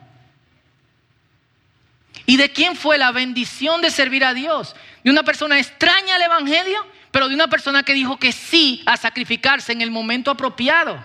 ¿Y 2.26 2.38
de 2.38 2.52
quién 2.52 2.76
fue 2.76 2.98
la 2.98 3.12
bendición 3.12 3.82
de 3.82 3.92
servir 3.92 4.26
a 4.26 4.34
Dios? 4.34 4.76
de 5.06 5.12
una 5.12 5.22
persona 5.22 5.60
extraña 5.60 6.16
al 6.16 6.24
Evangelio, 6.24 6.84
pero 7.12 7.30
de 7.30 7.36
una 7.36 7.48
persona 7.48 7.84
que 7.84 7.94
dijo 7.94 8.18
que 8.18 8.32
sí 8.32 8.82
a 8.88 8.98
sacrificarse 8.98 9.72
en 9.72 9.82
el 9.82 9.92
momento 9.92 10.32
apropiado. 10.32 10.98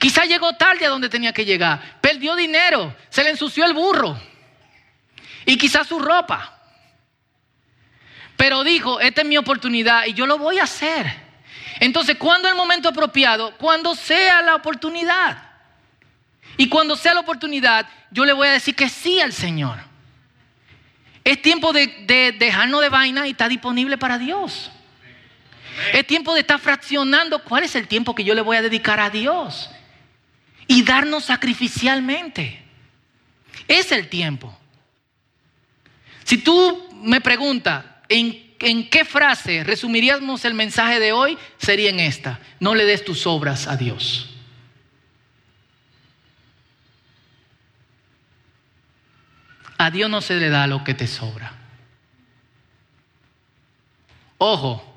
Quizá 0.00 0.24
llegó 0.24 0.54
tarde 0.54 0.86
a 0.86 0.88
donde 0.88 1.08
tenía 1.08 1.32
que 1.32 1.44
llegar, 1.44 2.00
perdió 2.00 2.34
dinero, 2.34 2.96
se 3.08 3.22
le 3.22 3.30
ensució 3.30 3.64
el 3.64 3.74
burro 3.74 4.20
y 5.44 5.56
quizás 5.56 5.86
su 5.86 6.00
ropa. 6.00 6.52
Pero 8.36 8.64
dijo, 8.64 8.98
esta 8.98 9.20
es 9.20 9.26
mi 9.28 9.36
oportunidad 9.36 10.06
y 10.06 10.12
yo 10.12 10.26
lo 10.26 10.36
voy 10.36 10.58
a 10.58 10.64
hacer. 10.64 11.06
Entonces, 11.78 12.16
¿cuándo 12.16 12.48
el 12.48 12.56
momento 12.56 12.88
apropiado? 12.88 13.56
Cuando 13.56 13.94
sea 13.94 14.42
la 14.42 14.56
oportunidad. 14.56 15.44
Y 16.56 16.68
cuando 16.68 16.96
sea 16.96 17.14
la 17.14 17.20
oportunidad, 17.20 17.86
yo 18.10 18.24
le 18.24 18.32
voy 18.32 18.48
a 18.48 18.52
decir 18.52 18.74
que 18.74 18.88
sí 18.88 19.20
al 19.20 19.32
Señor. 19.32 19.78
Es 21.26 21.42
tiempo 21.42 21.72
de, 21.72 21.88
de 22.06 22.30
dejarnos 22.30 22.80
de 22.80 22.88
vaina 22.88 23.26
y 23.26 23.32
está 23.32 23.48
disponible 23.48 23.98
para 23.98 24.16
Dios. 24.16 24.70
Es 25.92 26.06
tiempo 26.06 26.32
de 26.32 26.42
estar 26.42 26.60
fraccionando 26.60 27.42
cuál 27.42 27.64
es 27.64 27.74
el 27.74 27.88
tiempo 27.88 28.14
que 28.14 28.22
yo 28.22 28.32
le 28.32 28.42
voy 28.42 28.56
a 28.56 28.62
dedicar 28.62 29.00
a 29.00 29.10
Dios. 29.10 29.68
Y 30.68 30.84
darnos 30.84 31.24
sacrificialmente. 31.24 32.62
Es 33.66 33.90
el 33.90 34.08
tiempo. 34.08 34.56
Si 36.22 36.38
tú 36.38 36.88
me 37.02 37.20
preguntas, 37.20 37.84
¿en, 38.08 38.54
¿en, 38.60 38.88
qué 38.88 39.04
frase 39.04 39.64
resumiríamos 39.64 40.44
el 40.44 40.54
mensaje 40.54 41.00
de 41.00 41.10
hoy? 41.10 41.36
Sería 41.58 41.90
en 41.90 41.98
esta. 41.98 42.38
No 42.60 42.76
le 42.76 42.84
des 42.84 43.04
tus 43.04 43.26
obras 43.26 43.66
a 43.66 43.76
Dios. 43.76 44.35
A 49.78 49.90
Dios 49.90 50.10
no 50.10 50.20
se 50.20 50.34
le 50.36 50.48
da 50.48 50.66
lo 50.66 50.84
que 50.84 50.94
te 50.94 51.06
sobra. 51.06 51.52
Ojo, 54.38 54.96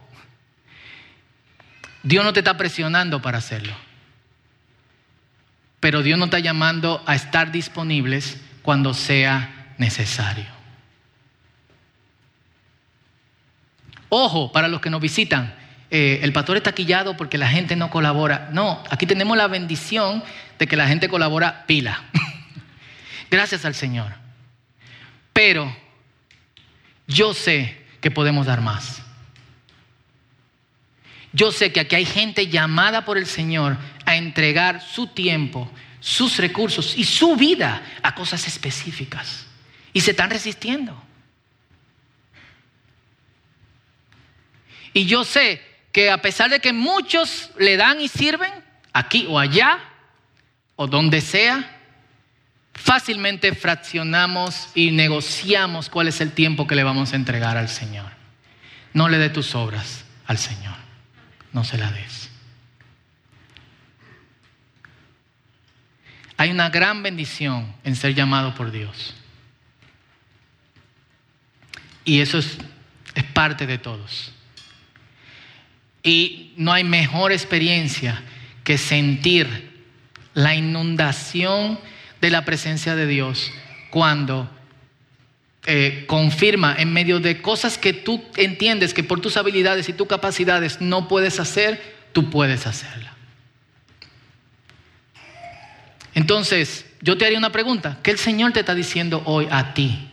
Dios 2.03 2.23
no 2.23 2.33
te 2.33 2.39
está 2.39 2.57
presionando 2.57 3.21
para 3.21 3.37
hacerlo. 3.37 3.73
Pero 5.79 6.01
Dios 6.01 6.19
no 6.19 6.25
está 6.25 6.39
llamando 6.39 7.03
a 7.05 7.15
estar 7.15 7.51
disponibles 7.51 8.37
cuando 8.61 8.93
sea 8.93 9.73
necesario. 9.77 10.45
Ojo, 14.09 14.51
para 14.51 14.67
los 14.67 14.81
que 14.81 14.89
nos 14.89 15.01
visitan, 15.01 15.53
eh, 15.91 16.19
el 16.23 16.33
pastor 16.33 16.57
está 16.57 16.73
quillado 16.73 17.15
porque 17.15 17.37
la 17.37 17.47
gente 17.47 17.75
no 17.75 17.89
colabora. 17.89 18.49
No, 18.51 18.83
aquí 18.89 19.05
tenemos 19.05 19.37
la 19.37 19.47
bendición 19.47 20.23
de 20.57 20.67
que 20.67 20.75
la 20.75 20.87
gente 20.87 21.07
colabora 21.07 21.65
pila. 21.65 22.03
Gracias 23.31 23.65
al 23.65 23.75
Señor. 23.75 24.13
Pero 25.39 25.73
yo 27.07 27.33
sé 27.33 27.81
que 28.01 28.11
podemos 28.11 28.45
dar 28.45 28.59
más. 28.59 29.01
Yo 31.31 31.53
sé 31.53 31.71
que 31.71 31.79
aquí 31.79 31.95
hay 31.95 32.03
gente 32.03 32.47
llamada 32.47 33.05
por 33.05 33.17
el 33.17 33.25
Señor 33.25 33.77
a 34.05 34.17
entregar 34.17 34.81
su 34.81 35.07
tiempo, 35.07 35.71
sus 36.01 36.35
recursos 36.39 36.93
y 36.97 37.05
su 37.05 37.37
vida 37.37 37.81
a 38.03 38.13
cosas 38.15 38.47
específicas. 38.47 39.45
Y 39.93 40.01
se 40.01 40.11
están 40.11 40.29
resistiendo. 40.29 41.01
Y 44.91 45.05
yo 45.05 45.23
sé 45.23 45.61
que 45.93 46.11
a 46.11 46.21
pesar 46.21 46.49
de 46.49 46.59
que 46.59 46.73
muchos 46.73 47.51
le 47.57 47.77
dan 47.77 48.01
y 48.01 48.09
sirven, 48.09 48.51
aquí 48.91 49.25
o 49.29 49.39
allá, 49.39 49.79
o 50.75 50.85
donde 50.85 51.21
sea, 51.21 51.78
fácilmente 52.79 53.53
fraccionamos 53.53 54.69
y 54.73 54.91
negociamos 54.91 55.89
cuál 55.89 56.07
es 56.07 56.21
el 56.21 56.31
tiempo 56.31 56.65
que 56.65 56.75
le 56.75 56.83
vamos 56.83 57.11
a 57.11 57.17
entregar 57.17 57.57
al 57.57 57.69
Señor. 57.69 58.09
No 58.93 59.09
le 59.09 59.17
dé 59.17 59.29
tus 59.29 59.53
obras 59.53 60.05
al 60.25 60.37
Señor, 60.37 60.75
no 61.51 61.63
se 61.63 61.77
la 61.77 61.91
des. 61.91 62.29
Hay 66.37 66.51
una 66.51 66.69
gran 66.69 67.03
bendición 67.03 67.75
en 67.83 67.97
ser 67.97 68.15
llamado 68.15 68.55
por 68.55 68.71
Dios. 68.71 69.13
Y 72.05 72.21
eso 72.21 72.37
es, 72.37 72.57
es 73.13 73.25
parte 73.25 73.67
de 73.67 73.77
todos. 73.77 74.31
Y 76.01 76.53
no 76.55 76.71
hay 76.71 76.85
mejor 76.85 77.33
experiencia 77.33 78.23
que 78.63 78.77
sentir 78.77 79.83
la 80.33 80.55
inundación 80.55 81.77
de 82.21 82.29
la 82.29 82.45
presencia 82.45 82.95
de 82.95 83.07
Dios 83.07 83.51
cuando 83.89 84.49
eh, 85.65 86.05
confirma 86.07 86.75
en 86.77 86.93
medio 86.93 87.19
de 87.19 87.41
cosas 87.41 87.77
que 87.77 87.93
tú 87.93 88.23
entiendes 88.37 88.93
que 88.93 89.03
por 89.03 89.19
tus 89.19 89.37
habilidades 89.37 89.89
y 89.89 89.93
tus 89.93 90.07
capacidades 90.07 90.81
no 90.81 91.07
puedes 91.07 91.39
hacer, 91.39 91.81
tú 92.13 92.29
puedes 92.29 92.65
hacerla. 92.65 93.13
Entonces, 96.15 96.85
yo 97.01 97.17
te 97.17 97.25
haría 97.25 97.37
una 97.37 97.51
pregunta. 97.51 97.99
¿Qué 98.03 98.11
el 98.11 98.17
Señor 98.17 98.51
te 98.51 98.61
está 98.61 98.75
diciendo 98.75 99.21
hoy 99.25 99.47
a 99.51 99.73
ti? 99.73 100.09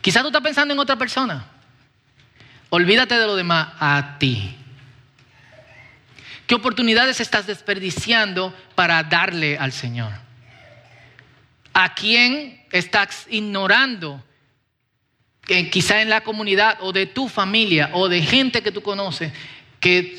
Quizás 0.00 0.22
tú 0.22 0.28
estás 0.28 0.42
pensando 0.42 0.74
en 0.74 0.80
otra 0.80 0.96
persona. 0.96 1.46
Olvídate 2.70 3.18
de 3.18 3.26
lo 3.26 3.36
demás 3.36 3.68
a 3.80 4.16
ti. 4.18 4.54
¿Qué 6.46 6.54
oportunidades 6.54 7.20
estás 7.20 7.46
desperdiciando 7.46 8.54
para 8.74 9.02
darle 9.02 9.58
al 9.58 9.72
Señor? 9.72 10.12
¿A 11.78 11.92
quién 11.92 12.64
estás 12.72 13.26
ignorando? 13.28 14.24
Eh, 15.46 15.68
quizá 15.68 16.00
en 16.00 16.08
la 16.08 16.22
comunidad 16.22 16.78
o 16.80 16.90
de 16.90 17.04
tu 17.04 17.28
familia 17.28 17.90
o 17.92 18.08
de 18.08 18.22
gente 18.22 18.62
que 18.62 18.72
tú 18.72 18.80
conoces, 18.80 19.30
que 19.78 20.18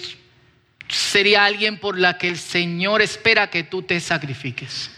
sería 0.87 1.45
alguien 1.45 1.79
por 1.79 1.97
la 1.97 2.19
que 2.19 2.27
el 2.27 2.37
Señor 2.37 3.01
espera 3.01 3.49
que 3.49 3.63
tú 3.63 3.81
te 3.81 3.99
sacrifiques. 3.99 4.91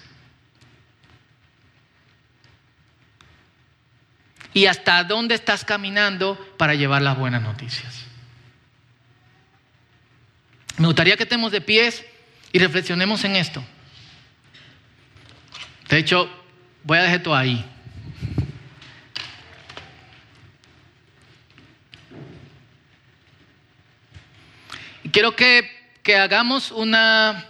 Y 4.54 4.66
hasta 4.66 5.06
dónde 5.06 5.36
estás 5.36 5.64
caminando 5.64 6.36
para 6.58 6.76
llevar 6.76 7.02
las 7.04 7.18
buenas 7.18 7.42
noticias. 7.42 8.04
Me 10.76 10.88
gustaría 10.88 11.16
que 11.16 11.24
estemos 11.24 11.54
de 11.54 11.62
pies 11.62 12.04
y 12.52 12.60
reflexionemos 12.60 13.24
en 13.24 13.38
esto. 13.38 13.64
De 15.88 15.98
hecho, 15.98 16.30
Voy 16.84 16.98
a 16.98 17.02
dejar 17.02 17.18
esto 17.18 17.36
ahí. 17.36 17.66
Quiero 25.12 25.36
que, 25.36 25.70
que 26.04 26.16
hagamos 26.16 26.72
una, 26.72 27.46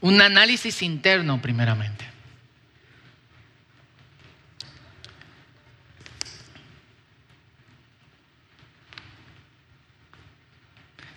un 0.00 0.20
análisis 0.20 0.82
interno 0.82 1.40
primeramente. 1.40 2.04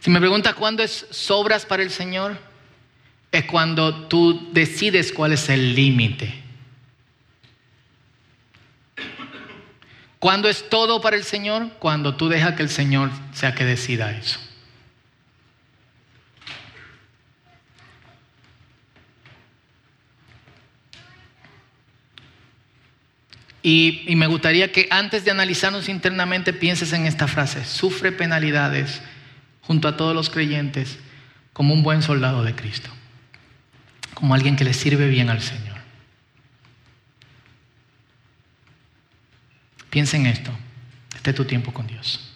Si 0.01 0.09
me 0.09 0.19
preguntas 0.19 0.55
cuándo 0.55 0.83
es 0.83 1.07
sobras 1.11 1.65
para 1.65 1.83
el 1.83 1.91
Señor, 1.91 2.48
cuando 3.49 4.07
tú 4.07 4.49
decides 4.51 5.11
cuál 5.11 5.33
es 5.33 5.49
el 5.49 5.73
límite. 5.73 6.33
¿Cuándo 10.19 10.49
es 10.49 10.69
todo 10.69 11.01
para 11.01 11.15
el 11.15 11.23
Señor? 11.23 11.69
Cuando 11.79 12.15
tú 12.15 12.29
dejas 12.29 12.55
que 12.55 12.63
el 12.63 12.69
Señor 12.69 13.09
sea 13.33 13.55
que 13.55 13.65
decida 13.65 14.11
eso. 14.11 14.39
Y, 23.61 24.03
y, 24.07 24.15
me 24.15 24.27
gustaría 24.27 24.71
que 24.71 24.87
antes 24.89 25.25
de 25.25 25.31
analizarnos 25.31 25.89
internamente 25.89 26.53
pienses 26.53 26.93
en 26.93 27.05
esta 27.05 27.27
frase, 27.27 27.65
sufre 27.65 28.11
penalidades 28.13 29.01
junto 29.61 29.87
a 29.89 29.97
todos 29.97 30.15
los 30.15 30.29
creyentes 30.29 30.97
como 31.51 31.73
un 31.73 31.83
buen 31.83 32.01
soldado 32.01 32.43
de 32.43 32.55
Cristo 32.55 32.89
como 34.19 34.33
alguien 34.33 34.57
que 34.57 34.65
le 34.65 34.73
sirve 34.73 35.07
bien 35.07 35.29
al 35.29 35.41
Señor. 35.41 35.77
Piensa 39.89 40.17
en 40.17 40.25
esto. 40.25 40.51
Este 41.15 41.29
es 41.29 41.35
tu 41.35 41.45
tiempo 41.45 41.73
con 41.73 41.87
Dios. 41.87 42.28